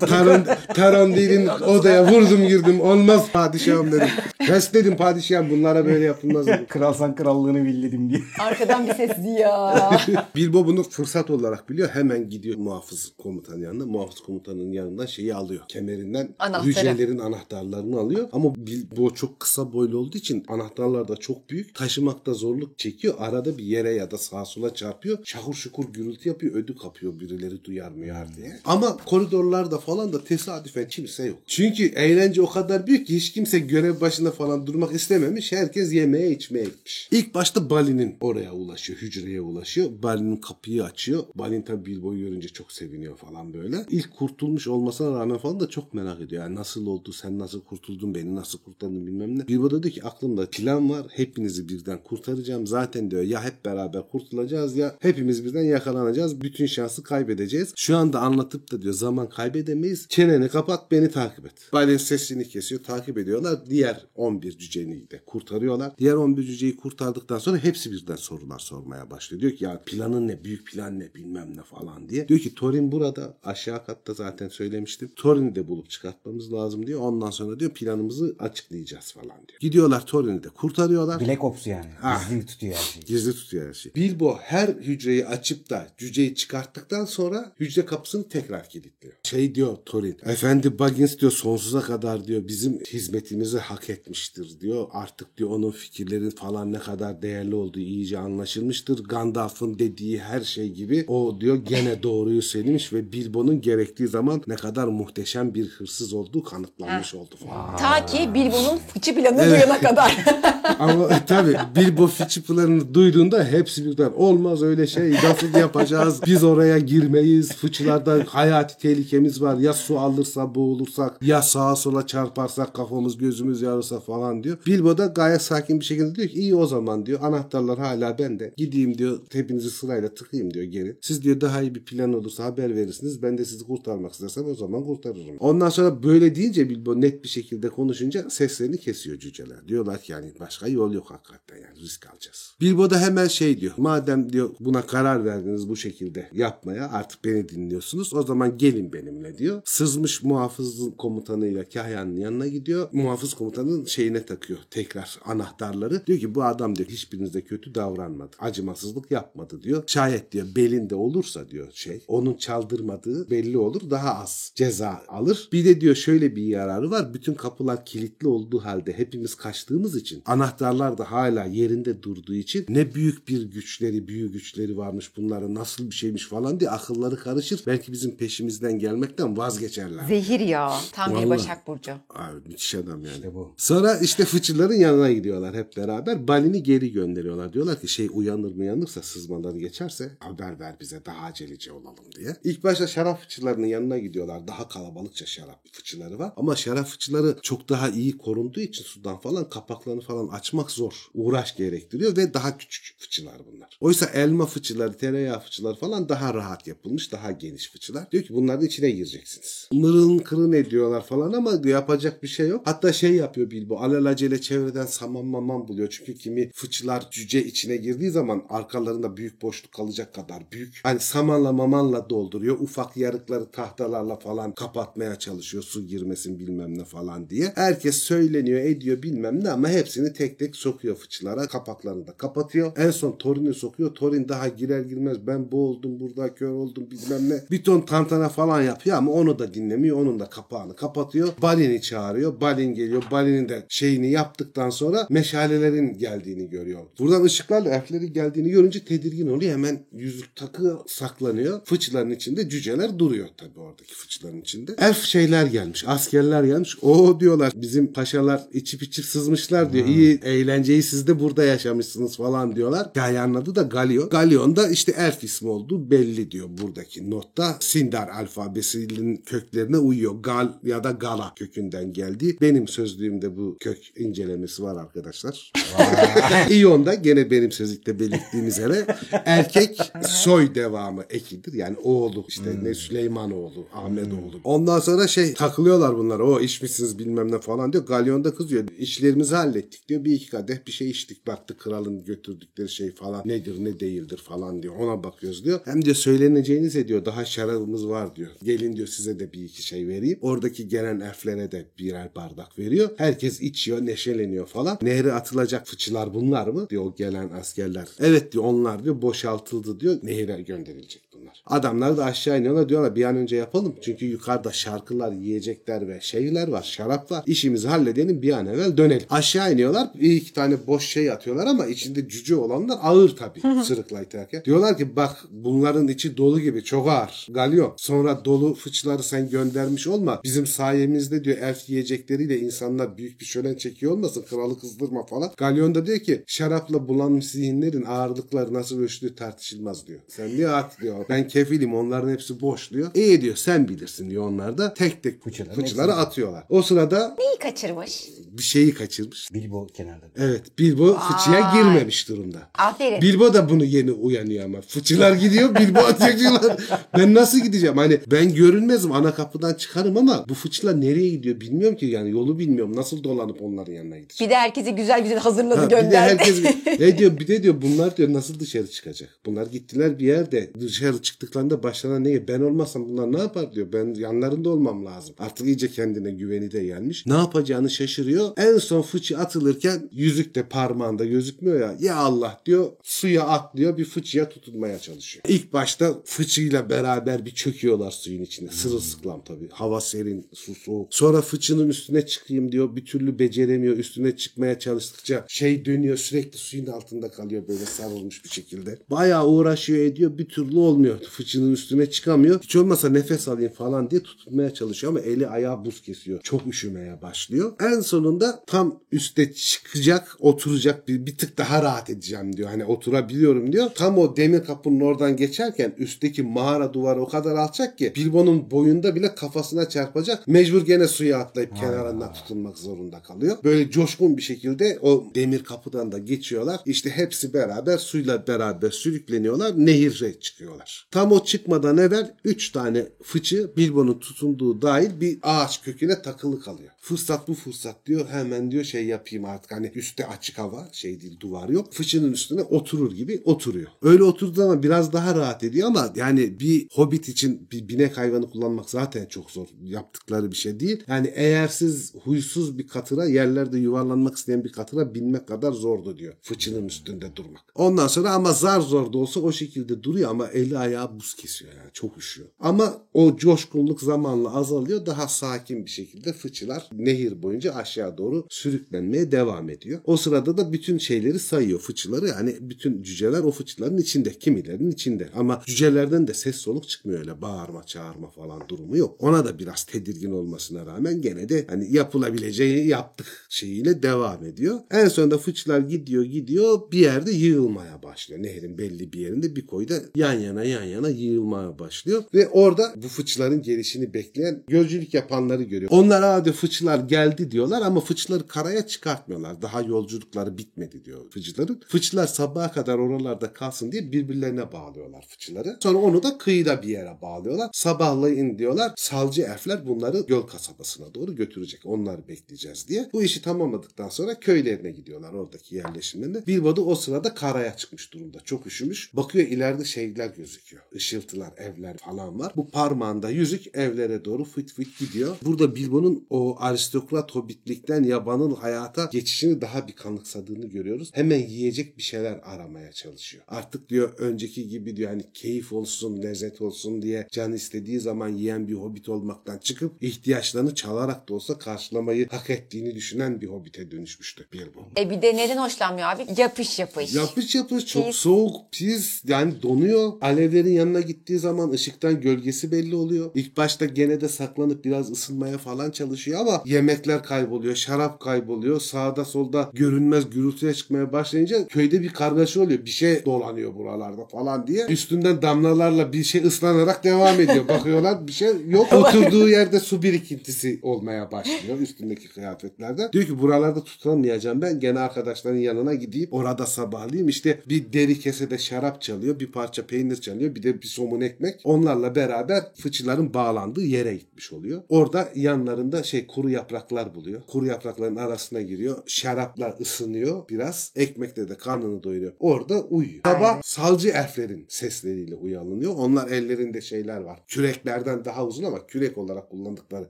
Taron, 0.00 0.44
Taron 0.74 1.14
değilin 1.14 1.46
odaya 1.46 2.12
vurdum 2.12 2.48
girdim. 2.48 2.80
Olmaz 2.80 3.22
padişahım 3.32 3.92
dedim. 3.92 4.08
Pes 4.38 4.72
dedim 4.72 4.96
padişahım 4.96 5.50
bunlara 5.50 5.86
böyle 5.86 6.04
yapılmaz 6.04 6.46
dedim. 6.46 6.66
Kralsan 6.68 7.14
krallığını 7.14 7.64
billedim 7.64 8.10
diye. 8.10 8.20
Arkadan 8.40 8.86
bir 8.86 8.94
ses 8.94 9.10
ya. 9.40 9.90
Bilbo 10.36 10.66
bunu 10.66 10.82
fırsat 10.82 11.30
olarak 11.30 11.70
biliyor. 11.70 11.88
Hemen 11.88 12.28
gidiyor 12.30 12.58
muhafız 12.58 13.12
komutanın 13.22 13.60
yanına. 13.62 13.86
Muhafız 13.86 14.20
komutanın 14.20 14.72
yanından 14.72 15.06
şeyi 15.06 15.34
alıyor. 15.34 15.62
Kemerinden 15.68 16.28
Anahtarı. 16.38 16.66
hücrelerin 16.70 17.18
anahtarlarını 17.18 17.73
alıyor. 17.76 18.28
Ama 18.32 18.54
Bilbo 18.56 19.10
çok 19.10 19.40
kısa 19.40 19.72
boylu 19.72 19.98
olduğu 19.98 20.18
için 20.18 20.44
anahtarlar 20.48 21.08
da 21.08 21.16
çok 21.16 21.50
büyük. 21.50 21.74
Taşımakta 21.74 22.34
zorluk 22.34 22.78
çekiyor. 22.78 23.14
Arada 23.18 23.58
bir 23.58 23.64
yere 23.64 23.90
ya 23.90 24.10
da 24.10 24.18
sağa 24.18 24.44
sola 24.44 24.74
çarpıyor. 24.74 25.18
Şahur 25.24 25.54
şukur 25.54 25.84
gürültü 25.92 26.28
yapıyor. 26.28 26.54
Ödü 26.54 26.76
kapıyor 26.76 27.20
birileri 27.20 27.64
duyar 27.64 27.90
muyar 27.90 28.36
diye. 28.36 28.58
Ama 28.64 28.96
koridorlarda 28.96 29.78
falan 29.78 30.12
da 30.12 30.24
tesadüfen 30.24 30.88
kimse 30.88 31.26
yok. 31.26 31.38
Çünkü 31.46 31.86
eğlence 31.86 32.42
o 32.42 32.50
kadar 32.50 32.86
büyük 32.86 33.06
ki 33.06 33.16
hiç 33.16 33.32
kimse 33.32 33.58
görev 33.58 34.00
başında 34.00 34.30
falan 34.30 34.66
durmak 34.66 34.94
istememiş. 34.94 35.52
Herkes 35.52 35.92
yemeğe 35.92 36.30
içmeye 36.30 36.64
gitmiş. 36.64 37.08
İlk 37.10 37.34
başta 37.34 37.70
Balin'in 37.70 38.16
oraya 38.20 38.52
ulaşıyor. 38.52 38.98
Hücreye 38.98 39.40
ulaşıyor. 39.40 39.90
Balin'in 40.02 40.36
kapıyı 40.36 40.84
açıyor. 40.84 41.24
Balin 41.34 41.62
tabi 41.62 41.86
Bilbo'yu 41.86 42.20
görünce 42.20 42.48
çok 42.48 42.72
seviniyor 42.72 43.16
falan 43.16 43.54
böyle. 43.54 43.86
İlk 43.90 44.16
kurtulmuş 44.16 44.68
olmasına 44.68 45.20
rağmen 45.20 45.38
falan 45.38 45.60
da 45.60 45.68
çok 45.68 45.94
merak 45.94 46.20
ediyor. 46.20 46.42
Yani 46.42 46.54
nasıl 46.54 46.86
oldu 46.86 47.12
sen 47.12 47.38
nasıl 47.38 47.53
kurtuldun 47.60 48.14
beni 48.14 48.36
nasıl 48.36 48.58
kurtardın 48.58 49.06
bilmem 49.06 49.38
ne. 49.38 49.48
Bilbo 49.48 49.70
diyor 49.70 49.94
ki 49.94 50.04
aklımda 50.04 50.46
plan 50.50 50.90
var. 50.90 51.06
Hepinizi 51.10 51.68
birden 51.68 52.02
kurtaracağım. 52.02 52.66
Zaten 52.66 53.10
diyor 53.10 53.22
ya 53.22 53.44
hep 53.44 53.64
beraber 53.64 54.08
kurtulacağız 54.08 54.76
ya 54.76 54.96
hepimiz 55.00 55.44
birden 55.44 55.62
yakalanacağız. 55.62 56.40
Bütün 56.40 56.66
şansı 56.66 57.02
kaybedeceğiz. 57.02 57.72
Şu 57.76 57.96
anda 57.96 58.20
anlatıp 58.20 58.72
da 58.72 58.82
diyor 58.82 58.94
zaman 58.94 59.28
kaybedemeyiz. 59.28 60.06
Çeneni 60.08 60.48
kapat 60.48 60.90
beni 60.90 61.10
takip 61.10 61.46
et. 61.46 61.68
Balin 61.72 61.96
sesini 61.96 62.48
kesiyor 62.48 62.82
takip 62.82 63.18
ediyorlar. 63.18 63.66
Diğer 63.70 64.06
11 64.14 64.58
cüceyi 64.58 65.10
de 65.10 65.20
kurtarıyorlar. 65.26 65.92
Diğer 65.98 66.14
11 66.14 66.42
cüceyi 66.42 66.76
kurtardıktan 66.76 67.38
sonra 67.38 67.58
hepsi 67.58 67.92
birden 67.92 68.16
sorular 68.16 68.58
sormaya 68.58 69.10
başlıyor. 69.10 69.40
Diyor 69.40 69.52
ki 69.52 69.64
ya 69.64 69.82
planın 69.86 70.28
ne 70.28 70.44
büyük 70.44 70.66
plan 70.66 71.00
ne 71.00 71.14
bilmem 71.14 71.56
ne 71.56 71.62
falan 71.62 72.08
diye. 72.08 72.28
Diyor 72.28 72.40
ki 72.40 72.54
Thorin 72.54 72.92
burada 72.92 73.38
aşağı 73.44 73.86
katta 73.86 74.14
zaten 74.14 74.48
söylemiştim. 74.48 75.10
Thorin'i 75.16 75.54
de 75.54 75.68
bulup 75.68 75.90
çıkartmamız 75.90 76.52
lazım 76.52 76.86
diyor. 76.86 77.00
Ondan 77.00 77.30
sonra 77.30 77.43
diyor 77.60 77.70
planımızı 77.70 78.36
açıklayacağız 78.38 79.12
falan 79.12 79.38
diyor. 79.48 79.58
Gidiyorlar 79.60 80.06
Thorin'i 80.06 80.42
de 80.42 80.48
kurtarıyorlar. 80.48 81.20
Black 81.20 81.44
Ops 81.44 81.66
yani. 81.66 81.90
Ah. 82.02 82.30
Gizli 82.30 82.46
tutuyor 82.46 82.74
her 82.74 82.82
şeyi. 82.82 83.04
Gizli 83.04 83.32
tutuyor 83.32 83.68
her 83.68 83.74
şeyi. 83.74 83.94
Bilbo 83.94 84.36
her 84.40 84.68
hücreyi 84.68 85.26
açıp 85.26 85.70
da 85.70 85.88
cüceyi 85.98 86.34
çıkarttıktan 86.34 87.04
sonra 87.04 87.52
hücre 87.60 87.84
kapısını 87.84 88.28
tekrar 88.28 88.68
kilitliyor. 88.68 89.14
Şey 89.22 89.54
diyor 89.54 89.76
Thorin. 89.86 90.16
Efendi 90.24 90.78
Baggins 90.78 91.18
diyor 91.18 91.32
sonsuza 91.32 91.80
kadar 91.80 92.26
diyor 92.26 92.48
bizim 92.48 92.80
hizmetimizi 92.80 93.58
hak 93.58 93.90
etmiştir 93.90 94.60
diyor. 94.60 94.86
Artık 94.92 95.36
diyor 95.36 95.50
onun 95.50 95.70
fikirlerin 95.70 96.30
falan 96.30 96.72
ne 96.72 96.78
kadar 96.78 97.22
değerli 97.22 97.54
olduğu 97.54 97.78
iyice 97.78 98.18
anlaşılmıştır. 98.18 99.04
Gandalf'ın 99.04 99.78
dediği 99.78 100.18
her 100.18 100.40
şey 100.40 100.72
gibi 100.72 101.04
o 101.08 101.40
diyor 101.40 101.56
gene 101.56 102.02
doğruyu 102.02 102.42
söylemiş 102.42 102.92
ve 102.92 103.12
Bilbo'nun 103.12 103.60
gerektiği 103.60 104.08
zaman 104.08 104.42
ne 104.46 104.54
kadar 104.54 104.88
muhteşem 104.88 105.54
bir 105.54 105.68
hırsız 105.68 106.12
olduğu 106.12 106.42
kanıtlanmış 106.42 107.14
oldu 107.14 107.33
Ta 107.78 108.06
ki 108.06 108.34
Bilbo'nun 108.34 108.78
fıçı 108.94 109.14
planını 109.14 109.50
duyana 109.50 109.80
kadar. 109.80 110.24
Ama 110.78 111.08
tabii 111.26 111.56
Bilbo 111.76 112.06
Fitch'i 112.06 112.42
planını 112.42 112.94
duyduğunda 112.94 113.44
hepsi 113.44 113.86
birden 113.86 114.12
olmaz 114.16 114.62
öyle 114.62 114.86
şey 114.86 115.12
nasıl 115.12 115.58
yapacağız 115.58 116.20
biz 116.26 116.44
oraya 116.44 116.78
girmeyiz 116.78 117.52
fıçılarda 117.52 118.24
hayati 118.26 118.78
tehlikemiz 118.78 119.42
var 119.42 119.56
ya 119.56 119.72
su 119.72 119.98
alırsa 119.98 120.54
boğulursak 120.54 121.22
ya 121.22 121.42
sağa 121.42 121.76
sola 121.76 122.06
çarparsak 122.06 122.74
kafamız 122.74 123.18
gözümüz 123.18 123.62
yarılsa 123.62 124.00
falan 124.00 124.44
diyor. 124.44 124.58
Bilbo 124.66 124.98
da 124.98 125.06
gayet 125.06 125.42
sakin 125.42 125.80
bir 125.80 125.84
şekilde 125.84 126.14
diyor 126.14 126.28
ki 126.28 126.38
iyi 126.40 126.54
o 126.54 126.66
zaman 126.66 127.06
diyor 127.06 127.18
anahtarlar 127.22 127.78
hala 127.78 128.18
bende 128.18 128.54
gideyim 128.56 128.98
diyor 128.98 129.20
hepinizi 129.32 129.70
sırayla 129.70 130.14
tıkayım 130.14 130.54
diyor 130.54 130.64
geri. 130.64 130.96
Siz 131.00 131.22
diyor 131.22 131.40
daha 131.40 131.62
iyi 131.62 131.74
bir 131.74 131.84
plan 131.84 132.12
olursa 132.12 132.44
haber 132.44 132.76
verirsiniz 132.76 133.22
ben 133.22 133.38
de 133.38 133.44
sizi 133.44 133.64
kurtarmak 133.64 134.12
istersem 134.12 134.44
o 134.50 134.54
zaman 134.54 134.84
kurtarırım. 134.84 135.36
Ondan 135.40 135.68
sonra 135.68 136.02
böyle 136.02 136.34
deyince 136.34 136.70
Bilbo 136.70 137.00
net 137.00 137.23
bir 137.24 137.28
şekilde 137.28 137.68
konuşunca 137.68 138.30
seslerini 138.30 138.78
kesiyor 138.78 139.18
cüceler. 139.18 139.68
Diyorlar 139.68 140.02
ki 140.02 140.12
yani 140.12 140.32
başka 140.40 140.68
yol 140.68 140.92
yok 140.92 141.10
hakikaten 141.10 141.56
yani 141.56 141.80
risk 141.80 142.06
alacağız. 142.06 142.54
Bilbo 142.60 142.90
da 142.90 143.00
hemen 143.00 143.28
şey 143.28 143.60
diyor. 143.60 143.74
Madem 143.76 144.32
diyor 144.32 144.50
buna 144.60 144.86
karar 144.86 145.24
verdiniz 145.24 145.68
bu 145.68 145.76
şekilde 145.76 146.30
yapmaya 146.32 146.90
artık 146.90 147.24
beni 147.24 147.48
dinliyorsunuz. 147.48 148.14
O 148.14 148.22
zaman 148.22 148.58
gelin 148.58 148.92
benimle 148.92 149.38
diyor. 149.38 149.62
Sızmış 149.64 150.22
muhafızın 150.22 150.90
komutanıyla 150.90 151.68
Kahya'nın 151.68 152.16
yanına 152.16 152.46
gidiyor. 152.46 152.88
Muhafız 152.92 153.34
komutanın 153.34 153.84
şeyine 153.84 154.26
takıyor 154.26 154.58
tekrar 154.70 155.18
anahtarları. 155.24 156.06
Diyor 156.06 156.18
ki 156.18 156.34
bu 156.34 156.44
adam 156.44 156.76
diyor 156.76 156.88
hiçbirinize 156.88 157.40
kötü 157.40 157.74
davranmadı. 157.74 158.36
Acımasızlık 158.38 159.10
yapmadı 159.10 159.62
diyor. 159.62 159.84
Şayet 159.86 160.32
diyor 160.32 160.46
belinde 160.56 160.94
olursa 160.94 161.48
diyor 161.48 161.68
şey 161.74 162.04
onun 162.08 162.34
çaldırmadığı 162.34 163.30
belli 163.30 163.58
olur. 163.58 163.90
Daha 163.90 164.14
az 164.14 164.52
ceza 164.54 165.02
alır. 165.08 165.48
Bir 165.52 165.64
de 165.64 165.80
diyor 165.80 165.94
şöyle 165.94 166.36
bir 166.36 166.42
yararı 166.42 166.90
var. 166.90 167.13
Bütün 167.14 167.34
kapılar 167.34 167.84
kilitli 167.84 168.28
olduğu 168.28 168.64
halde 168.64 168.98
hepimiz 168.98 169.34
kaçtığımız 169.34 169.96
için 169.96 170.22
anahtarlar 170.26 170.98
da 170.98 171.10
hala 171.12 171.44
yerinde 171.44 172.02
durduğu 172.02 172.34
için 172.34 172.66
ne 172.68 172.94
büyük 172.94 173.28
bir 173.28 173.42
güçleri, 173.42 174.08
büyük 174.08 174.32
güçleri 174.32 174.76
varmış 174.76 175.16
bunların 175.16 175.54
nasıl 175.54 175.90
bir 175.90 175.94
şeymiş 175.94 176.26
falan 176.26 176.60
diye 176.60 176.70
akılları 176.70 177.16
karışır. 177.16 177.62
Belki 177.66 177.92
bizim 177.92 178.16
peşimizden 178.16 178.78
gelmekten 178.78 179.36
vazgeçerler. 179.36 180.04
Zehir 180.08 180.40
ya. 180.40 180.72
Tam 180.92 181.10
bir 181.10 181.16
Vallahi. 181.16 181.30
Başak 181.30 181.66
Burcu. 181.66 181.92
Abi 182.10 182.48
müthiş 182.48 182.74
adam 182.74 183.04
yani. 183.04 183.14
İşte 183.14 183.34
bu. 183.34 183.54
Sonra 183.56 183.98
işte 183.98 184.24
fıçıların 184.24 184.74
yanına 184.74 185.12
gidiyorlar 185.12 185.54
hep 185.54 185.76
beraber. 185.76 186.28
Balin'i 186.28 186.62
geri 186.62 186.92
gönderiyorlar. 186.92 187.52
Diyorlar 187.52 187.80
ki 187.80 187.88
şey 187.88 188.08
uyanır 188.12 188.54
mı 188.54 188.60
uyanırsa 188.60 189.02
sızmaları 189.02 189.58
geçerse 189.58 190.16
haber 190.20 190.60
ver 190.60 190.76
bize 190.80 191.04
daha 191.04 191.26
acelece 191.26 191.72
olalım 191.72 192.04
diye. 192.16 192.36
İlk 192.44 192.64
başta 192.64 192.86
şarap 192.86 193.20
fıçılarının 193.20 193.66
yanına 193.66 193.98
gidiyorlar. 193.98 194.48
Daha 194.48 194.68
kalabalıkça 194.68 195.26
şarap 195.26 195.64
fıçıları 195.72 196.18
var. 196.18 196.32
Ama 196.36 196.56
şarap 196.56 196.86
fıçı 196.86 197.03
fıçıları 197.04 197.36
çok 197.42 197.68
daha 197.68 197.88
iyi 197.88 198.18
korunduğu 198.18 198.60
için 198.60 198.84
sudan 198.84 199.18
falan 199.18 199.48
kapaklarını 199.48 200.00
falan 200.00 200.28
açmak 200.28 200.70
zor. 200.70 200.92
Uğraş 201.14 201.56
gerektiriyor 201.56 202.16
ve 202.16 202.34
daha 202.34 202.58
küçük 202.58 203.00
fıçılar 203.00 203.36
bunlar. 203.52 203.78
Oysa 203.80 204.06
elma 204.06 204.46
fıçıları, 204.46 204.96
tereyağı 204.96 205.40
fıçıları 205.40 205.76
falan 205.76 206.08
daha 206.08 206.34
rahat 206.34 206.66
yapılmış, 206.66 207.12
daha 207.12 207.30
geniş 207.30 207.70
fıçılar. 207.70 208.10
Diyor 208.10 208.24
ki 208.24 208.34
bunların 208.34 208.66
içine 208.66 208.90
gireceksiniz. 208.90 209.68
Mırın 209.72 210.18
kırın 210.18 210.52
ediyorlar 210.52 211.06
falan 211.06 211.32
ama 211.32 211.60
yapacak 211.64 212.22
bir 212.22 212.28
şey 212.28 212.48
yok. 212.48 212.62
Hatta 212.64 212.92
şey 212.92 213.14
yapıyor 213.14 213.50
Bilbo. 213.50 213.78
Alelacele 213.78 214.40
çevreden 214.40 214.86
saman 214.86 215.26
maman 215.26 215.68
buluyor. 215.68 215.88
Çünkü 215.90 216.14
kimi 216.14 216.50
fıçılar 216.54 217.10
cüce 217.10 217.44
içine 217.44 217.76
girdiği 217.76 218.10
zaman 218.10 218.44
arkalarında 218.48 219.16
büyük 219.16 219.42
boşluk 219.42 219.72
kalacak 219.72 220.14
kadar 220.14 220.50
büyük. 220.52 220.80
Hani 220.82 221.00
samanla 221.00 221.52
mamanla 221.52 222.10
dolduruyor. 222.10 222.58
Ufak 222.60 222.96
yarıkları 222.96 223.50
tahtalarla 223.50 224.16
falan 224.16 224.54
kapatmaya 224.54 225.18
çalışıyor. 225.18 225.62
Su 225.62 225.86
girmesin 225.86 226.38
bilmem 226.38 226.78
ne 226.78 226.84
falan 226.84 226.93
diye. 227.30 227.52
Herkes 227.54 227.96
söyleniyor 227.96 228.60
ediyor 228.60 229.02
bilmem 229.02 229.44
ne 229.44 229.50
ama 229.50 229.68
hepsini 229.68 230.12
tek 230.12 230.38
tek 230.38 230.56
sokuyor 230.56 230.96
fıçılara. 230.96 231.46
Kapaklarını 231.46 232.06
da 232.06 232.12
kapatıyor. 232.12 232.72
En 232.76 232.90
son 232.90 233.18
Thorin'i 233.18 233.54
sokuyor. 233.54 233.94
Thorin 233.94 234.28
daha 234.28 234.48
girer 234.48 234.80
girmez 234.80 235.26
ben 235.26 235.52
boğuldum 235.52 236.00
burada 236.00 236.34
kör 236.34 236.50
oldum 236.50 236.90
bilmem 236.90 237.30
ne. 237.30 237.42
Bir 237.50 237.64
ton 237.64 237.80
tantana 237.80 238.28
falan 238.28 238.62
yapıyor 238.62 238.96
ama 238.96 239.12
onu 239.12 239.38
da 239.38 239.54
dinlemiyor. 239.54 239.96
Onun 239.96 240.20
da 240.20 240.30
kapağını 240.30 240.76
kapatıyor. 240.76 241.28
Balin'i 241.42 241.82
çağırıyor. 241.82 242.40
Balin 242.40 242.74
geliyor. 242.74 243.02
Balin'in 243.10 243.48
de 243.48 243.66
şeyini 243.68 244.10
yaptıktan 244.10 244.70
sonra 244.70 245.06
meşalelerin 245.10 245.98
geldiğini 245.98 246.50
görüyor. 246.50 246.80
Buradan 246.98 247.22
ışıklarla 247.22 247.70
elflerin 247.70 248.12
geldiğini 248.12 248.50
görünce 248.50 248.84
tedirgin 248.84 249.28
oluyor. 249.28 249.52
Hemen 249.52 249.86
yüzük 249.92 250.36
takı 250.36 250.78
saklanıyor. 250.86 251.60
Fıçıların 251.64 252.10
içinde 252.10 252.48
cüceler 252.48 252.98
duruyor 252.98 253.28
tabii 253.36 253.60
oradaki 253.60 253.94
fıçıların 253.94 254.40
içinde. 254.40 254.74
Elf 254.78 255.02
şeyler 255.02 255.46
gelmiş. 255.46 255.84
Askerler 255.86 256.44
gelmiş. 256.44 256.76
O 256.84 257.20
diyorlar 257.20 257.52
bizim 257.56 257.92
paşalar 257.92 258.42
içip 258.52 258.82
içip 258.82 259.04
sızmışlar 259.04 259.72
diyor. 259.72 259.86
İyi 259.86 260.20
eğlenceyi 260.24 260.82
siz 260.82 261.06
de 261.06 261.20
burada 261.20 261.44
yaşamışsınız 261.44 262.16
falan 262.16 262.56
diyorlar. 262.56 262.88
Hikayenin 262.90 263.34
adı 263.34 263.54
da 263.54 263.62
Galio. 263.62 264.08
Galion'da 264.08 264.64
da 264.64 264.68
işte 264.68 264.94
elf 264.98 265.24
ismi 265.24 265.48
olduğu 265.48 265.90
belli 265.90 266.30
diyor 266.30 266.48
buradaki 266.62 267.10
notta. 267.10 267.56
Sindar 267.60 268.08
alfabesinin 268.08 269.16
köklerine 269.16 269.78
uyuyor. 269.78 270.14
Gal 270.22 270.48
ya 270.64 270.84
da 270.84 270.90
Gala 270.90 271.32
kökünden 271.36 271.92
geldi. 271.92 272.36
Benim 272.40 272.68
sözlüğümde 272.68 273.36
bu 273.36 273.56
kök 273.60 273.78
incelemesi 273.96 274.62
var 274.62 274.76
arkadaşlar. 274.80 275.52
İyon'da 276.50 276.94
gene 276.94 277.30
benim 277.30 277.52
sözlükte 277.52 278.00
belirttiğim 278.00 278.46
üzere 278.46 278.86
erkek 279.12 279.92
soy 280.08 280.54
devamı 280.54 281.02
ekidir. 281.10 281.52
Yani 281.52 281.76
oğlu 281.82 282.24
işte 282.28 282.50
ne 282.62 282.74
Süleymanoğlu, 282.74 283.66
Ahmetoğlu. 283.74 284.40
Ondan 284.44 284.80
sonra 284.80 285.06
şey 285.06 285.34
takılıyorlar 285.34 285.98
bunlar. 285.98 286.20
O 286.20 286.40
içmişsiniz 286.74 286.98
bilmem 286.98 287.32
ne 287.32 287.38
falan 287.38 287.72
diyor. 287.72 287.86
Galyon 287.86 288.24
da 288.24 288.34
kızıyor. 288.34 288.68
İşlerimizi 288.78 289.34
hallettik 289.34 289.88
diyor. 289.88 290.04
Bir 290.04 290.12
iki 290.12 290.30
kadeh 290.30 290.66
bir 290.66 290.72
şey 290.72 290.90
içtik. 290.90 291.26
Baktı 291.26 291.56
kralın 291.56 292.04
götürdükleri 292.04 292.68
şey 292.68 292.90
falan 292.94 293.22
nedir 293.24 293.64
ne 293.64 293.80
değildir 293.80 294.16
falan 294.16 294.62
diyor. 294.62 294.74
Ona 294.76 295.04
bakıyoruz 295.04 295.44
diyor. 295.44 295.60
Hem 295.64 295.84
diyor 295.84 295.96
söyleneceğinize 295.96 296.88
diyor 296.88 297.04
daha 297.04 297.24
şarabımız 297.24 297.88
var 297.88 298.16
diyor. 298.16 298.30
Gelin 298.42 298.76
diyor 298.76 298.88
size 298.88 299.18
de 299.18 299.32
bir 299.32 299.44
iki 299.44 299.62
şey 299.62 299.88
vereyim. 299.88 300.18
Oradaki 300.22 300.68
gelen 300.68 301.00
elflere 301.00 301.52
de 301.52 301.66
birer 301.78 302.14
bardak 302.16 302.58
veriyor. 302.58 302.90
Herkes 302.96 303.40
içiyor 303.40 303.86
neşeleniyor 303.86 304.46
falan. 304.46 304.78
Nehre 304.82 305.12
atılacak 305.12 305.66
fıçılar 305.66 306.14
bunlar 306.14 306.46
mı? 306.46 306.66
Diyor 306.70 306.84
o 306.84 306.94
gelen 306.94 307.28
askerler. 307.28 307.88
Evet 308.00 308.32
diyor 308.32 308.44
onlar 308.44 308.84
diyor 308.84 309.02
boşaltıldı 309.02 309.80
diyor. 309.80 309.96
Nehre 310.02 310.42
gönderilecek 310.42 311.13
bunlar. 311.24 311.42
Adamlar 311.46 311.96
da 311.96 312.04
aşağı 312.04 312.40
iniyorlar 312.40 312.68
diyorlar 312.68 312.96
bir 312.96 313.04
an 313.04 313.16
önce 313.16 313.36
yapalım. 313.36 313.74
Çünkü 313.82 314.06
yukarıda 314.06 314.52
şarkılar, 314.52 315.12
yiyecekler 315.12 315.88
ve 315.88 315.98
şeyler 316.00 316.48
var, 316.48 316.62
şarap 316.62 317.12
var. 317.12 317.24
İşimizi 317.26 317.68
halledelim 317.68 318.22
bir 318.22 318.32
an 318.32 318.46
evvel 318.46 318.76
dönelim. 318.76 319.06
Aşağı 319.10 319.52
iniyorlar 319.52 319.88
bir 320.00 320.12
iki 320.12 320.32
tane 320.32 320.66
boş 320.66 320.86
şey 320.86 321.10
atıyorlar 321.10 321.46
ama 321.46 321.66
içinde 321.66 322.08
cüce 322.08 322.36
olanlar 322.36 322.78
ağır 322.82 323.16
tabii 323.16 323.40
sırıkla 323.64 324.02
iterken. 324.02 324.44
Diyorlar 324.44 324.78
ki 324.78 324.96
bak 324.96 325.24
bunların 325.30 325.88
içi 325.88 326.16
dolu 326.16 326.40
gibi 326.40 326.64
çok 326.64 326.88
ağır. 326.88 327.26
Galio 327.30 327.74
sonra 327.76 328.24
dolu 328.24 328.54
fıçıları 328.54 329.02
sen 329.02 329.30
göndermiş 329.30 329.86
olma. 329.86 330.20
Bizim 330.24 330.46
sayemizde 330.46 331.24
diyor 331.24 331.38
elf 331.38 331.70
yiyecekleriyle 331.70 332.40
insanlar 332.40 332.96
büyük 332.96 333.20
bir 333.20 333.24
şölen 333.24 333.54
çekiyor 333.54 333.92
olmasın 333.92 334.24
kralı 334.30 334.60
kızdırma 334.60 335.06
falan. 335.06 335.30
Galyon 335.36 335.74
da 335.74 335.86
diyor 335.86 335.98
ki 335.98 336.24
şarapla 336.26 336.88
bulanmış 336.88 337.26
zihinlerin 337.26 337.84
ağırlıkları 337.84 338.54
nasıl 338.54 338.80
ölçtüğü 338.80 339.14
tartışılmaz 339.14 339.86
diyor. 339.86 340.00
Sen 340.08 340.28
niye 340.28 340.48
at 340.48 340.80
diyor. 340.80 341.04
Ben 341.14 341.28
kefilim 341.28 341.74
onların 341.74 342.08
hepsi 342.10 342.40
boş 342.40 342.70
diyor. 342.70 342.90
İyi 342.94 343.20
diyor 343.20 343.36
sen 343.36 343.68
bilirsin 343.68 344.10
diyor 344.10 344.28
onlar 344.28 344.58
da. 344.58 344.74
Tek 344.74 345.02
tek 345.02 345.24
fıçıları 345.24 345.60
hepsini. 345.60 345.82
atıyorlar. 345.82 346.44
O 346.48 346.62
sırada 346.62 347.16
Neyi 347.18 347.38
kaçırmış? 347.38 348.04
bir 348.32 348.42
şeyi 348.42 348.74
kaçırmış. 348.74 349.28
Bilbo 349.34 349.66
kenarda. 349.66 350.06
Evet 350.16 350.58
Bilbo 350.58 350.98
fıçıya 350.98 351.52
girmemiş 351.54 352.08
durumda. 352.08 352.38
Aferin. 352.58 353.02
Bilbo 353.02 353.34
da 353.34 353.48
bunu 353.48 353.64
yeni 353.64 353.92
uyanıyor 353.92 354.44
ama. 354.44 354.60
Fıçılar 354.60 355.12
gidiyor 355.12 355.54
Bilbo 355.54 355.78
atıyorlar. 355.78 356.56
Ben 356.98 357.14
nasıl 357.14 357.38
gideceğim? 357.40 357.76
Hani 357.76 358.00
ben 358.10 358.34
görünmezim 358.34 358.92
ana 358.92 359.14
kapıdan 359.14 359.54
çıkarım 359.54 359.96
ama 359.96 360.24
bu 360.28 360.34
fıçılar 360.34 360.80
nereye 360.80 361.08
gidiyor 361.08 361.40
bilmiyorum 361.40 361.76
ki 361.76 361.86
yani 361.86 362.10
yolu 362.10 362.38
bilmiyorum. 362.38 362.76
Nasıl 362.76 363.04
dolanıp 363.04 363.42
onların 363.42 363.72
yanına 363.72 363.98
gideceğim? 363.98 364.30
Bir 364.30 364.34
de 364.34 364.38
herkesi 364.38 364.74
güzel 364.74 365.02
güzel 365.02 365.18
hazırladı 365.18 365.60
Ha, 365.60 365.66
bir 365.66 365.70
de 365.76 365.80
gönderdi. 365.80 366.18
herkes 366.18 366.40
ne 366.80 366.98
diyor 366.98 367.18
bir 367.18 367.26
de 367.26 367.42
diyor 367.42 367.62
bunlar 367.62 367.96
diyor 367.96 368.12
nasıl 368.12 368.40
dışarı 368.40 368.70
çıkacak? 368.70 369.18
Bunlar 369.26 369.46
gittiler 369.46 369.98
bir 369.98 370.06
yerde 370.06 370.50
dışarı 370.60 371.02
çıktıklarında 371.04 371.62
başlarına 371.62 371.98
ne 371.98 372.28
ben 372.28 372.40
olmasam 372.40 372.88
bunlar 372.88 373.12
ne 373.12 373.18
yapar 373.18 373.54
diyor. 373.54 373.72
Ben 373.72 373.94
yanlarında 373.94 374.50
olmam 374.50 374.86
lazım. 374.86 375.14
Artık 375.18 375.46
iyice 375.46 375.68
kendine 375.68 376.10
güveni 376.10 376.52
de 376.52 376.64
gelmiş. 376.64 377.06
Ne 377.06 377.14
yapacağını 377.14 377.70
şaşırıyor. 377.70 378.30
En 378.36 378.58
son 378.58 378.82
fıçı 378.82 379.18
atılırken 379.18 379.88
yüzük 379.92 380.34
de 380.34 380.48
parmağında 380.48 381.04
gözükmüyor 381.04 381.60
ya. 381.60 381.76
Ya 381.80 381.96
Allah 381.96 382.40
diyor 382.46 382.72
suya 382.82 383.24
atlıyor 383.24 383.76
bir 383.76 383.84
fıçıya 383.84 384.28
tutunmaya 384.28 384.78
çalışıyor. 384.78 385.24
İlk 385.28 385.52
başta 385.52 385.94
fıçıyla 386.04 386.70
beraber 386.70 387.24
bir 387.24 387.30
çöküyorlar 387.30 387.90
suyun 387.90 388.22
içine. 388.22 388.50
Sırılsıklam 388.50 389.24
tabii. 389.24 389.48
Hava 389.50 389.80
serin, 389.80 390.26
su 390.32 390.54
soğuk. 390.54 390.94
Sonra 390.94 391.22
fıçının 391.22 391.68
üstüne 391.68 392.06
çıkayım 392.06 392.52
diyor. 392.52 392.76
Bir 392.76 392.84
türlü 392.84 393.18
beceremiyor. 393.18 393.76
Üstüne 393.76 394.16
çıkmaya 394.16 394.58
çalıştıkça 394.58 395.24
şey 395.28 395.64
dönüyor 395.64 395.96
sürekli 395.96 396.38
suyun 396.38 396.66
altında 396.66 397.10
kalıyor 397.10 397.48
böyle 397.48 397.66
sarılmış 397.66 398.24
bir 398.24 398.30
şekilde. 398.30 398.78
Bayağı 398.90 399.26
uğraşıyor 399.26 399.84
ediyor. 399.84 400.18
Bir 400.18 400.28
türlü 400.28 400.58
olmuyor. 400.58 400.93
Fıçının 401.02 401.52
üstüne 401.52 401.90
çıkamıyor. 401.90 402.42
Hiç 402.42 402.56
olmasa 402.56 402.88
nefes 402.88 403.28
alayım 403.28 403.52
falan 403.52 403.90
diye 403.90 404.02
tutunmaya 404.02 404.54
çalışıyor 404.54 404.92
ama 404.92 405.00
eli 405.00 405.28
ayağı 405.28 405.64
buz 405.64 405.82
kesiyor. 405.82 406.20
Çok 406.22 406.46
üşümeye 406.46 407.02
başlıyor. 407.02 407.52
En 407.60 407.80
sonunda 407.80 408.42
tam 408.46 408.80
üste 408.92 409.32
çıkacak, 409.32 410.16
oturacak 410.20 410.88
bir, 410.88 411.06
bir 411.06 411.18
tık 411.18 411.38
daha 411.38 411.62
rahat 411.62 411.90
edeceğim 411.90 412.36
diyor. 412.36 412.48
Hani 412.48 412.64
oturabiliyorum 412.64 413.52
diyor. 413.52 413.70
Tam 413.74 413.98
o 413.98 414.16
demir 414.16 414.44
kapının 414.44 414.80
oradan 414.80 415.16
geçerken 415.16 415.74
üstteki 415.78 416.22
mağara 416.22 416.72
duvarı 416.72 417.02
o 417.02 417.08
kadar 417.08 417.36
alçak 417.36 417.78
ki 417.78 417.92
Bilbo'nun 417.96 418.50
boyunda 418.50 418.94
bile 418.94 419.14
kafasına 419.14 419.68
çarpacak. 419.68 420.28
Mecbur 420.28 420.66
gene 420.66 420.88
suya 420.88 421.18
atlayıp 421.18 421.56
kenarından 421.56 422.12
tutunmak 422.12 422.58
zorunda 422.58 423.02
kalıyor. 423.02 423.36
Böyle 423.44 423.70
coşkun 423.70 424.16
bir 424.16 424.22
şekilde 424.22 424.78
o 424.82 425.04
demir 425.14 425.44
kapıdan 425.44 425.92
da 425.92 425.98
geçiyorlar. 425.98 426.60
İşte 426.66 426.90
hepsi 426.90 427.34
beraber 427.34 427.78
suyla 427.78 428.26
beraber 428.26 428.70
sürükleniyorlar. 428.70 429.52
Nehire 429.66 430.20
çıkıyorlar. 430.20 430.83
Tam 430.90 431.12
o 431.12 431.24
çıkmadan 431.24 431.78
evvel 431.78 432.14
3 432.24 432.50
tane 432.50 432.88
fıçı 433.02 433.50
Bilbo'nun 433.56 433.98
tutunduğu 433.98 434.62
dahil 434.62 435.00
bir 435.00 435.18
ağaç 435.22 435.62
köküne 435.62 436.02
takılı 436.02 436.40
kalıyor. 436.40 436.70
Fırsat 436.80 437.28
bu 437.28 437.34
fırsat 437.34 437.86
diyor. 437.86 438.08
Hemen 438.08 438.50
diyor 438.50 438.64
şey 438.64 438.86
yapayım 438.86 439.24
artık 439.24 439.52
hani 439.52 439.72
üstte 439.74 440.06
açık 440.06 440.38
hava 440.38 440.68
şey 440.72 441.00
değil 441.00 441.20
duvar 441.20 441.48
yok. 441.48 441.72
Fıçının 441.72 442.12
üstüne 442.12 442.42
oturur 442.42 442.92
gibi 442.92 443.22
oturuyor. 443.24 443.70
Öyle 443.82 444.02
oturduğu 444.02 444.34
zaman 444.34 444.62
biraz 444.62 444.92
daha 444.92 445.14
rahat 445.14 445.44
ediyor 445.44 445.68
ama 445.68 445.92
yani 445.96 446.40
bir 446.40 446.68
hobbit 446.72 447.08
için 447.08 447.48
bir 447.52 447.68
binek 447.68 447.98
hayvanı 447.98 448.30
kullanmak 448.30 448.70
zaten 448.70 449.06
çok 449.06 449.30
zor. 449.30 449.46
Yaptıkları 449.62 450.30
bir 450.30 450.36
şey 450.36 450.60
değil. 450.60 450.82
Yani 450.88 451.12
eğer 451.14 451.48
siz 451.48 451.94
huysuz 452.04 452.58
bir 452.58 452.66
katıra 452.66 453.04
yerlerde 453.04 453.58
yuvarlanmak 453.58 454.16
isteyen 454.16 454.44
bir 454.44 454.52
katıra 454.52 454.94
binmek 454.94 455.28
kadar 455.28 455.52
zordu 455.52 455.98
diyor. 455.98 456.14
Fıçının 456.22 456.68
üstünde 456.68 457.16
durmak. 457.16 457.42
Ondan 457.54 457.86
sonra 457.86 458.10
ama 458.10 458.32
zar 458.32 458.60
zor 458.60 458.92
da 458.92 458.98
olsa 458.98 459.20
o 459.20 459.32
şekilde 459.32 459.82
duruyor 459.82 460.10
ama 460.10 460.28
eli 460.28 460.58
ayağı 460.58 460.73
buz 460.82 461.14
kesiyor 461.14 461.52
yani 461.52 461.70
çok 461.72 461.98
üşüyor. 461.98 462.28
Ama 462.40 462.82
o 462.94 463.16
coşkunluk 463.16 463.80
zamanla 463.80 464.34
azalıyor. 464.34 464.86
Daha 464.86 465.08
sakin 465.08 465.64
bir 465.64 465.70
şekilde 465.70 466.12
fıçılar 466.12 466.68
nehir 466.72 467.22
boyunca 467.22 467.54
aşağı 467.54 467.98
doğru 467.98 468.26
sürüklenmeye 468.30 469.12
devam 469.12 469.50
ediyor. 469.50 469.80
O 469.84 469.96
sırada 469.96 470.36
da 470.36 470.52
bütün 470.52 470.78
şeyleri 470.78 471.18
sayıyor 471.18 471.60
fıçıları. 471.60 472.08
Yani 472.08 472.36
bütün 472.40 472.82
cüceler 472.82 473.20
o 473.20 473.30
fıçıların 473.30 473.78
içinde. 473.78 474.12
Kimilerin 474.18 474.70
içinde. 474.70 475.08
Ama 475.14 475.42
cücelerden 475.46 476.06
de 476.06 476.14
ses 476.14 476.36
soluk 476.36 476.68
çıkmıyor 476.68 477.00
öyle 477.00 477.22
bağırma 477.22 477.64
çağırma 477.64 478.10
falan 478.10 478.48
durumu 478.48 478.76
yok. 478.76 478.96
Ona 478.98 479.24
da 479.24 479.38
biraz 479.38 479.64
tedirgin 479.64 480.10
olmasına 480.10 480.66
rağmen 480.66 481.02
gene 481.02 481.28
de 481.28 481.46
hani 481.48 481.72
yapılabileceği 481.72 482.66
yaptık 482.66 483.26
şeyiyle 483.28 483.82
devam 483.82 484.24
ediyor. 484.24 484.60
En 484.70 484.88
sonunda 484.88 485.18
fıçılar 485.18 485.60
gidiyor 485.60 486.04
gidiyor 486.04 486.70
bir 486.72 486.78
yerde 486.78 487.10
yığılmaya 487.10 487.82
başlıyor. 487.82 488.22
Nehrin 488.22 488.58
belli 488.58 488.92
bir 488.92 489.00
yerinde 489.00 489.36
bir 489.36 489.46
koyda 489.46 489.74
yan 489.96 490.12
yana 490.12 490.44
yan 490.44 490.63
yana 490.64 490.88
yığılmaya 490.88 491.58
başlıyor. 491.58 492.04
Ve 492.14 492.28
orada 492.28 492.72
bu 492.76 492.88
fıçıların 492.88 493.42
gelişini 493.42 493.94
bekleyen 493.94 494.42
gözcülük 494.48 494.94
yapanları 494.94 495.42
görüyor. 495.42 495.70
Onlar 495.74 496.02
hadi 496.02 496.32
fıçılar 496.32 496.78
geldi 496.78 497.30
diyorlar 497.30 497.62
ama 497.62 497.80
fıçıları 497.80 498.28
karaya 498.28 498.66
çıkartmıyorlar. 498.66 499.42
Daha 499.42 499.60
yolculukları 499.62 500.38
bitmedi 500.38 500.84
diyor 500.84 501.10
fıçıların. 501.10 501.60
Fıçılar 501.68 502.06
sabaha 502.06 502.52
kadar 502.52 502.78
oralarda 502.78 503.32
kalsın 503.32 503.72
diye 503.72 503.92
birbirlerine 503.92 504.52
bağlıyorlar 504.52 505.06
fıçıları. 505.08 505.56
Sonra 505.62 505.78
onu 505.78 506.02
da 506.02 506.18
kıyıda 506.18 506.62
bir 506.62 506.68
yere 506.68 507.00
bağlıyorlar. 507.02 507.50
Sabahlayın 507.52 508.38
diyorlar. 508.38 508.72
Salcı 508.76 509.22
elfler 509.22 509.66
bunları 509.66 510.00
göl 510.00 510.22
kasabasına 510.22 510.94
doğru 510.94 511.14
götürecek. 511.14 511.60
Onları 511.64 512.08
bekleyeceğiz 512.08 512.68
diye. 512.68 512.88
Bu 512.92 513.02
işi 513.02 513.22
tamamladıktan 513.22 513.88
sonra 513.88 514.20
köylerine 514.20 514.70
gidiyorlar 514.70 515.12
oradaki 515.12 515.56
yerleşimlerine. 515.56 516.26
Bilbo 516.26 516.56
da 516.56 516.62
o 516.62 516.74
sırada 516.74 517.14
karaya 517.14 517.56
çıkmış 517.56 517.92
durumda. 517.92 518.18
Çok 518.24 518.46
üşümüş. 518.46 518.96
Bakıyor 518.96 519.26
ileride 519.26 519.64
şeyler 519.64 520.06
gözüküyor. 520.06 520.43
Işıltılar, 520.72 521.32
evler 521.36 521.76
falan 521.76 522.18
var. 522.18 522.32
Bu 522.36 522.48
parmağında 522.48 523.10
yüzük 523.10 523.56
evlere 523.56 524.04
doğru 524.04 524.24
fıt 524.24 524.52
fıt 524.52 524.78
gidiyor. 524.78 525.16
Burada 525.24 525.54
Bilbo'nun 525.54 526.06
o 526.10 526.36
aristokrat 526.38 527.14
hobbitlikten 527.14 527.82
yabanın 527.82 528.34
hayata 528.34 528.88
geçişini 528.92 529.40
daha 529.40 529.68
bir 529.68 529.72
kanıksadığını 529.72 530.46
görüyoruz. 530.46 530.90
Hemen 530.94 531.18
yiyecek 531.18 531.78
bir 531.78 531.82
şeyler 531.82 532.20
aramaya 532.22 532.72
çalışıyor. 532.72 533.24
Artık 533.28 533.68
diyor 533.68 533.98
önceki 533.98 534.48
gibi 534.48 534.76
diyor 534.76 534.90
hani 534.90 535.02
keyif 535.14 535.52
olsun, 535.52 536.02
lezzet 536.02 536.40
olsun 536.40 536.82
diye 536.82 537.06
can 537.10 537.32
istediği 537.32 537.80
zaman 537.80 538.08
yiyen 538.08 538.48
bir 538.48 538.54
hobbit 538.54 538.88
olmaktan 538.88 539.38
çıkıp 539.38 539.82
ihtiyaçlarını 539.82 540.54
çalarak 540.54 541.08
da 541.08 541.14
olsa 541.14 541.38
karşılamayı 541.38 542.08
hak 542.08 542.30
ettiğini 542.30 542.74
düşünen 542.74 543.20
bir 543.20 543.26
hobbite 543.26 543.70
dönüşmüştü 543.70 544.26
Bilbo. 544.32 544.68
E 544.78 544.90
bir 544.90 545.02
de 545.02 545.16
neden 545.16 545.36
hoşlanmıyor 545.36 545.88
abi? 545.88 546.06
Yapış 546.16 546.58
yapış. 546.58 546.94
Yapış 546.94 547.34
yapış 547.34 547.66
çok 547.66 547.82
Keyif. 547.82 547.96
soğuk, 547.96 548.52
pis 548.52 549.02
yani 549.08 549.42
donuyor. 549.42 549.92
Alevlerin 550.34 550.54
yanına 550.54 550.80
gittiği 550.80 551.18
zaman 551.18 551.50
ışıktan 551.50 552.00
gölgesi 552.00 552.52
belli 552.52 552.74
oluyor. 552.74 553.10
İlk 553.14 553.36
başta 553.36 553.64
gene 553.64 554.00
de 554.00 554.08
saklanıp 554.08 554.64
biraz 554.64 554.90
ısınmaya 554.90 555.38
falan 555.38 555.70
çalışıyor 555.70 556.20
ama 556.20 556.42
yemekler 556.46 557.02
kayboluyor, 557.02 557.54
şarap 557.54 558.00
kayboluyor. 558.00 558.60
Sağda 558.60 559.04
solda 559.04 559.50
görünmez 559.52 560.10
gürültüye 560.10 560.54
çıkmaya 560.54 560.92
başlayınca 560.92 561.46
köyde 561.46 561.82
bir 561.82 561.88
kargaşa 561.88 562.40
oluyor. 562.40 562.64
Bir 562.64 562.70
şey 562.70 563.04
dolanıyor 563.04 563.54
buralarda 563.54 564.04
falan 564.04 564.46
diye. 564.46 564.66
Üstünden 564.66 565.22
damlalarla 565.22 565.92
bir 565.92 566.04
şey 566.04 566.24
ıslanarak 566.24 566.84
devam 566.84 567.20
ediyor. 567.20 567.48
Bakıyorlar 567.48 568.06
bir 568.06 568.12
şey 568.12 568.28
yok. 568.48 568.72
Oturduğu 568.72 569.28
yerde 569.28 569.60
su 569.60 569.82
birikintisi 569.82 570.58
olmaya 570.62 571.12
başlıyor 571.12 571.58
üstündeki 571.60 572.08
kıyafetlerde. 572.08 572.92
Diyor 572.92 573.04
ki 573.04 573.18
buralarda 573.22 573.64
tutamayacağım 573.64 574.42
ben. 574.42 574.60
Gene 574.60 574.78
arkadaşların 574.78 575.38
yanına 575.38 575.74
gideyim. 575.74 576.08
Orada 576.10 576.46
sabahlayayım. 576.46 577.08
İşte 577.08 577.40
bir 577.48 577.72
deri 577.72 577.98
kesede 577.98 578.38
şarap 578.38 578.82
çalıyor. 578.82 579.20
Bir 579.20 579.32
parça 579.32 579.66
peynir 579.66 580.00
çalıyor. 580.00 580.23
Bir 580.34 580.42
de 580.42 580.62
bir 580.62 580.66
somun 580.66 581.00
ekmek. 581.00 581.40
Onlarla 581.44 581.94
beraber 581.94 582.44
fıçıların 582.54 583.14
bağlandığı 583.14 583.64
yere 583.64 583.94
gitmiş 583.94 584.32
oluyor. 584.32 584.62
Orada 584.68 585.08
yanlarında 585.14 585.82
şey 585.82 586.06
kuru 586.06 586.30
yapraklar 586.30 586.94
buluyor. 586.94 587.22
Kuru 587.26 587.46
yaprakların 587.46 587.96
arasına 587.96 588.40
giriyor. 588.40 588.82
Şaraplar 588.86 589.54
ısınıyor 589.60 590.28
biraz. 590.28 590.72
Ekmekle 590.76 591.28
de 591.28 591.34
karnını 591.34 591.82
doyuruyor. 591.82 592.12
Orada 592.20 592.62
uyuyor. 592.62 593.00
Sabah 593.04 593.42
salcı 593.42 593.88
elflerin 593.88 594.46
sesleriyle 594.48 595.14
uyanıyor. 595.14 595.74
Onlar 595.76 596.08
ellerinde 596.08 596.60
şeyler 596.60 597.00
var. 597.00 597.20
Küreklerden 597.28 598.04
daha 598.04 598.26
uzun 598.26 598.44
ama 598.44 598.66
kürek 598.66 598.98
olarak 598.98 599.30
kullandıkları 599.30 599.86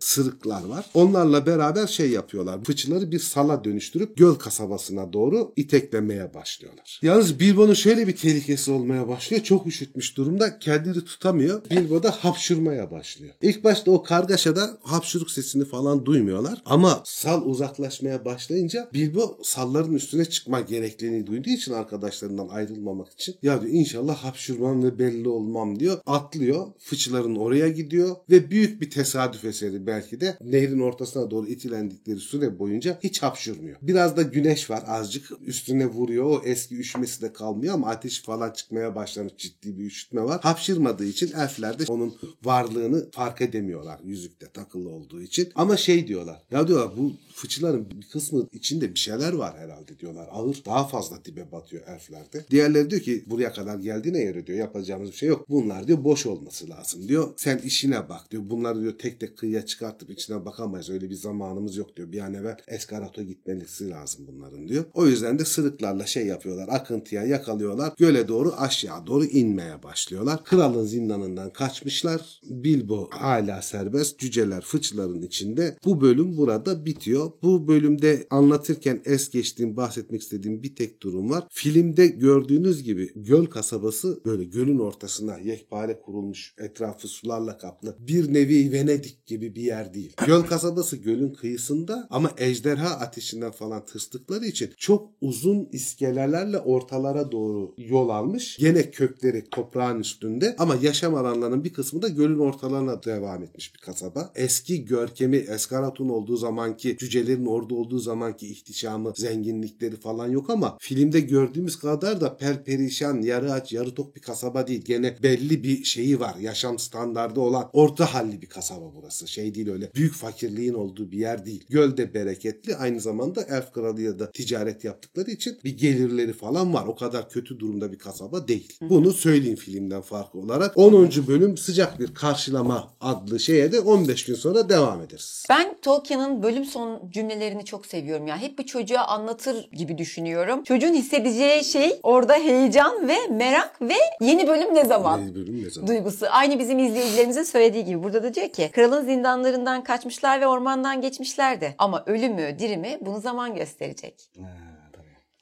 sırıklar 0.00 0.64
var. 0.64 0.90
Onlarla 0.94 1.46
beraber 1.46 1.86
şey 1.86 2.10
yapıyorlar. 2.10 2.64
Fıçıları 2.64 3.10
bir 3.10 3.18
sala 3.18 3.64
dönüştürüp 3.64 4.16
göl 4.16 4.34
kasabasına 4.34 5.12
doğru 5.12 5.52
iteklemeye 5.56 6.34
başlıyorlar. 6.34 7.00
Yalnız 7.02 7.40
Bilbo'nun 7.40 7.74
şöyle 7.74 8.06
bir 8.06 8.16
tehlikesi 8.16 8.70
olmaya 8.70 9.08
başlıyor. 9.08 9.42
Çok 9.42 9.66
üşütmüş 9.66 10.16
durumda. 10.24 10.58
Kendini 10.58 11.04
tutamıyor. 11.04 11.62
Bilbo 11.70 12.02
da 12.02 12.10
hapşurmaya 12.10 12.90
başlıyor. 12.90 13.34
İlk 13.42 13.64
başta 13.64 13.90
o 13.90 14.02
kargaşada 14.02 14.78
hapşuruk 14.82 15.30
sesini 15.30 15.64
falan 15.64 16.06
duymuyorlar. 16.06 16.62
Ama 16.64 17.02
sal 17.04 17.42
uzaklaşmaya 17.42 18.24
başlayınca 18.24 18.88
Bilbo 18.94 19.38
salların 19.42 19.92
üstüne 19.92 20.24
çıkma 20.24 20.60
gerekliliğini 20.60 21.26
duyduğu 21.26 21.50
için 21.50 21.72
arkadaşlarından 21.72 22.48
ayrılmamak 22.48 23.12
için 23.12 23.36
ya 23.42 23.60
diyor 23.60 23.72
inşallah 23.72 24.16
hapşurmam 24.16 24.82
ve 24.82 24.98
belli 24.98 25.28
olmam 25.28 25.80
diyor. 25.80 25.98
Atlıyor. 26.06 26.66
Fıçıların 26.78 27.36
oraya 27.36 27.68
gidiyor 27.68 28.16
ve 28.30 28.50
büyük 28.50 28.80
bir 28.80 28.90
tesadüf 28.90 29.44
eseri 29.44 29.86
belki 29.86 30.20
de 30.20 30.36
nehrin 30.40 30.80
ortasına 30.80 31.30
doğru 31.30 31.46
itilendikleri 31.46 32.18
süre 32.18 32.58
boyunca 32.58 32.98
hiç 33.02 33.22
hapşurmuyor. 33.22 33.76
Biraz 33.82 34.16
da 34.16 34.22
güneş 34.22 34.70
var 34.70 34.84
azıcık 34.86 35.30
üstüne 35.46 35.86
vuruyor. 35.86 36.24
O 36.24 36.42
eski 36.44 36.78
üşümesi 36.78 37.22
de 37.22 37.32
kalmıyor 37.32 37.74
ama 37.74 37.88
ateş 37.88 38.22
falan 38.22 38.50
çıkmaya 38.50 38.94
başlamış 38.94 39.32
ciddi 39.38 39.78
bir 39.78 39.84
üşütme 39.84 40.13
var. 40.22 40.40
Hapşırmadığı 40.40 41.04
için 41.06 41.32
elfler 41.36 41.78
de 41.78 41.84
onun 41.88 42.14
varlığını 42.44 43.10
fark 43.10 43.40
edemiyorlar 43.40 44.00
yüzükte 44.04 44.46
takılı 44.46 44.88
olduğu 44.88 45.22
için. 45.22 45.52
Ama 45.54 45.76
şey 45.76 46.06
diyorlar. 46.06 46.42
Ya 46.50 46.68
diyorlar 46.68 46.96
bu 46.96 47.12
fıçıların 47.34 47.90
bir 47.90 48.08
kısmı 48.08 48.48
içinde 48.52 48.94
bir 48.94 48.98
şeyler 48.98 49.32
var 49.32 49.58
herhalde 49.58 49.98
diyorlar. 49.98 50.28
Ağır 50.30 50.62
daha 50.66 50.86
fazla 50.86 51.24
dibe 51.24 51.52
batıyor 51.52 51.82
elflerde. 51.86 52.44
Diğerleri 52.50 52.90
diyor 52.90 53.02
ki 53.02 53.24
buraya 53.26 53.52
kadar 53.52 53.78
geldiğine 53.78 54.22
göre 54.22 54.46
diyor 54.46 54.58
yapacağımız 54.58 55.10
bir 55.10 55.16
şey 55.16 55.28
yok. 55.28 55.48
Bunlar 55.48 55.86
diyor 55.86 56.04
boş 56.04 56.26
olması 56.26 56.70
lazım 56.70 57.08
diyor. 57.08 57.28
Sen 57.36 57.58
işine 57.58 58.08
bak 58.08 58.30
diyor. 58.30 58.42
Bunları 58.50 58.80
diyor 58.80 58.98
tek 58.98 59.20
tek 59.20 59.38
kıyıya 59.38 59.66
çıkartıp 59.66 60.10
içine 60.10 60.44
bakamayız. 60.44 60.90
Öyle 60.90 61.10
bir 61.10 61.14
zamanımız 61.14 61.76
yok 61.76 61.96
diyor. 61.96 62.12
Bir 62.12 62.20
an 62.20 62.34
evvel 62.34 62.56
Eskarat'a 62.68 63.22
gitmesi 63.22 63.90
lazım 63.90 64.26
bunların 64.28 64.68
diyor. 64.68 64.84
O 64.94 65.06
yüzden 65.06 65.38
de 65.38 65.44
sırıklarla 65.44 66.06
şey 66.06 66.26
yapıyorlar. 66.26 66.68
Akıntıya 66.68 67.24
yakalıyorlar. 67.24 67.92
Göle 67.98 68.28
doğru 68.28 68.52
aşağı 68.58 69.06
doğru 69.06 69.24
inmeye 69.24 69.82
başlıyorlar. 70.04 70.44
Kralın 70.44 70.84
zindanından 70.84 71.52
kaçmışlar. 71.52 72.40
Bilbo 72.42 73.08
hala 73.10 73.62
serbest. 73.62 74.18
Cüceler 74.18 74.60
fıçıların 74.60 75.22
içinde. 75.22 75.76
Bu 75.84 76.00
bölüm 76.00 76.36
burada 76.36 76.86
bitiyor. 76.86 77.32
Bu 77.42 77.68
bölümde 77.68 78.26
anlatırken 78.30 79.02
es 79.04 79.30
geçtiğim 79.30 79.76
bahsetmek 79.76 80.22
istediğim 80.22 80.62
bir 80.62 80.74
tek 80.74 81.02
durum 81.02 81.30
var. 81.30 81.44
Filmde 81.50 82.06
gördüğünüz 82.06 82.82
gibi 82.82 83.12
göl 83.16 83.46
kasabası 83.46 84.20
böyle 84.26 84.44
gölün 84.44 84.78
ortasına 84.78 85.38
yekpare 85.38 86.00
kurulmuş 86.00 86.54
etrafı 86.58 87.08
sularla 87.08 87.58
kaplı 87.58 87.96
bir 87.98 88.32
nevi 88.32 88.72
Venedik 88.72 89.26
gibi 89.26 89.54
bir 89.54 89.62
yer 89.62 89.94
değil. 89.94 90.12
Göl 90.26 90.42
kasabası 90.42 90.96
gölün 90.96 91.32
kıyısında 91.32 92.06
ama 92.10 92.30
ejderha 92.38 92.88
ateşinden 92.88 93.50
falan 93.52 93.84
tırstıkları 93.84 94.46
için 94.46 94.70
çok 94.76 95.10
uzun 95.20 95.68
iskelelerle 95.72 96.58
ortalara 96.58 97.32
doğru 97.32 97.74
yol 97.78 98.08
almış. 98.08 98.56
Gene 98.56 98.90
kökleri 98.90 99.44
toprağın 99.50 99.93
üstünde 100.00 100.56
ama 100.58 100.76
yaşam 100.82 101.14
alanlarının 101.14 101.64
bir 101.64 101.72
kısmı 101.72 102.02
da 102.02 102.08
gölün 102.08 102.38
ortalarına 102.38 103.02
devam 103.02 103.42
etmiş 103.42 103.74
bir 103.74 103.80
kasaba. 103.80 104.32
Eski 104.34 104.84
görkemi 104.84 105.36
Eskarat'un 105.36 106.08
olduğu 106.08 106.36
zamanki 106.36 106.96
cücelerin 106.98 107.46
orada 107.46 107.74
olduğu 107.74 107.98
zamanki 107.98 108.46
ihtişamı, 108.46 109.12
zenginlikleri 109.16 109.96
falan 109.96 110.28
yok 110.28 110.50
ama 110.50 110.76
filmde 110.80 111.20
gördüğümüz 111.20 111.78
kadar 111.78 112.20
da 112.20 112.36
perperişan, 112.36 113.22
yarı 113.22 113.52
aç, 113.52 113.72
yarı 113.72 113.94
tok 113.94 114.16
bir 114.16 114.20
kasaba 114.20 114.66
değil. 114.66 114.82
Gene 114.84 115.16
belli 115.22 115.62
bir 115.62 115.84
şeyi 115.84 116.20
var. 116.20 116.34
Yaşam 116.40 116.78
standardı 116.78 117.40
olan 117.40 117.70
orta 117.72 118.14
halli 118.14 118.42
bir 118.42 118.46
kasaba 118.46 118.92
burası. 118.94 119.28
Şey 119.28 119.54
değil 119.54 119.70
öyle 119.70 119.90
büyük 119.94 120.14
fakirliğin 120.14 120.74
olduğu 120.74 121.10
bir 121.10 121.18
yer 121.18 121.46
değil. 121.46 121.64
Göl 121.68 121.96
de 121.96 122.14
bereketli. 122.14 122.76
Aynı 122.76 123.00
zamanda 123.00 123.42
Elf 123.42 123.72
Kralı'ya 123.72 124.18
da 124.18 124.30
ticaret 124.30 124.84
yaptıkları 124.84 125.30
için 125.30 125.58
bir 125.64 125.76
gelirleri 125.76 126.32
falan 126.32 126.74
var. 126.74 126.86
O 126.86 126.96
kadar 126.96 127.30
kötü 127.30 127.58
durumda 127.58 127.92
bir 127.92 127.98
kasaba 127.98 128.48
değil. 128.48 128.72
Bunu 128.80 129.12
söyleyeyim 129.12 129.56
filmden 129.84 130.00
farklı 130.00 130.40
olarak. 130.40 130.78
10. 130.78 131.10
bölüm 131.28 131.56
sıcak 131.56 132.00
bir 132.00 132.14
karşılama 132.14 132.88
adlı 133.00 133.40
şeye 133.40 133.72
de 133.72 133.80
15 133.80 134.24
gün 134.24 134.34
sonra 134.34 134.68
devam 134.68 135.02
ederiz. 135.02 135.44
Ben 135.50 135.76
Tolkien'in 135.82 136.42
bölüm 136.42 136.64
son 136.64 137.10
cümlelerini 137.10 137.64
çok 137.64 137.86
seviyorum 137.86 138.26
ya. 138.26 138.38
Hep 138.38 138.58
bir 138.58 138.66
çocuğa 138.66 139.04
anlatır 139.04 139.70
gibi 139.72 139.98
düşünüyorum. 139.98 140.64
Çocuğun 140.64 140.94
hissedeceği 140.94 141.64
şey 141.64 142.00
orada 142.02 142.34
heyecan 142.34 143.08
ve 143.08 143.16
merak 143.30 143.82
ve 143.82 143.94
yeni 144.20 144.48
bölüm 144.48 144.74
ne 144.74 144.84
zaman? 144.84 145.18
Yeni 145.18 145.34
bölüm 145.34 145.64
ne 145.64 145.70
zaman? 145.70 145.88
duygusu. 145.88 146.26
Aynı 146.30 146.58
bizim 146.58 146.78
izleyicilerimizin 146.78 147.42
söylediği 147.42 147.84
gibi. 147.84 148.02
Burada 148.02 148.22
da 148.22 148.34
diyor 148.34 148.48
ki 148.48 148.70
kralın 148.72 149.04
zindanlarından 149.04 149.84
kaçmışlar 149.84 150.40
ve 150.40 150.46
ormandan 150.46 151.00
geçmişlerdi. 151.00 151.74
Ama 151.78 152.02
ölü 152.06 152.28
mü 152.28 152.56
diri 152.58 152.76
mi 152.76 152.98
bunu 153.00 153.20
zaman 153.20 153.54
gösterecek. 153.54 154.14
Tabii. 154.34 154.63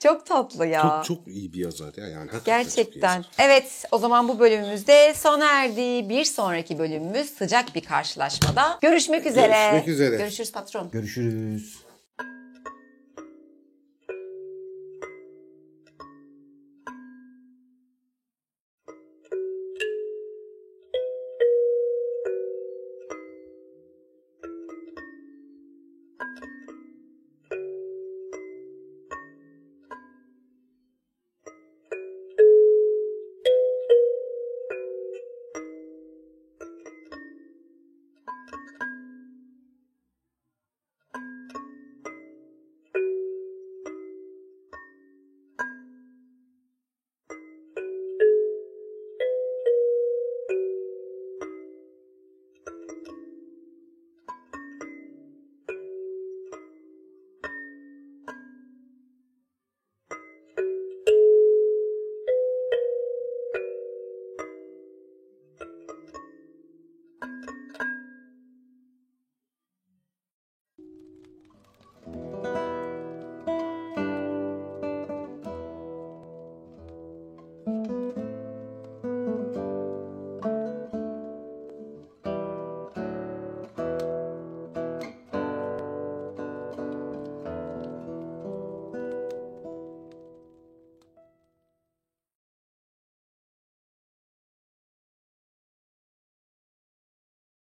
Çok 0.03 0.27
tatlı 0.27 0.67
ya. 0.67 0.83
Çok 0.83 1.05
çok 1.05 1.29
iyi 1.29 1.53
bir 1.53 1.59
yazar 1.59 1.95
ya 1.97 2.09
yani. 2.09 2.31
Gerçekten. 2.45 3.15
yazar. 3.15 3.27
Evet 3.39 3.85
o 3.91 3.99
zaman 3.99 4.29
bu 4.29 4.39
bölümümüzde 4.39 5.15
sona 5.15 5.63
erdi. 5.63 6.09
Bir 6.09 6.25
sonraki 6.25 6.79
bölümümüz 6.79 7.31
sıcak 7.31 7.75
bir 7.75 7.81
karşılaşmada. 7.81 8.79
Görüşmek 8.81 9.27
üzere. 9.27 9.71
Görüşmek 9.73 9.89
üzere. 9.89 10.17
Görüşürüz 10.17 10.53
patron. 10.53 10.91
Görüşürüz. 10.91 11.82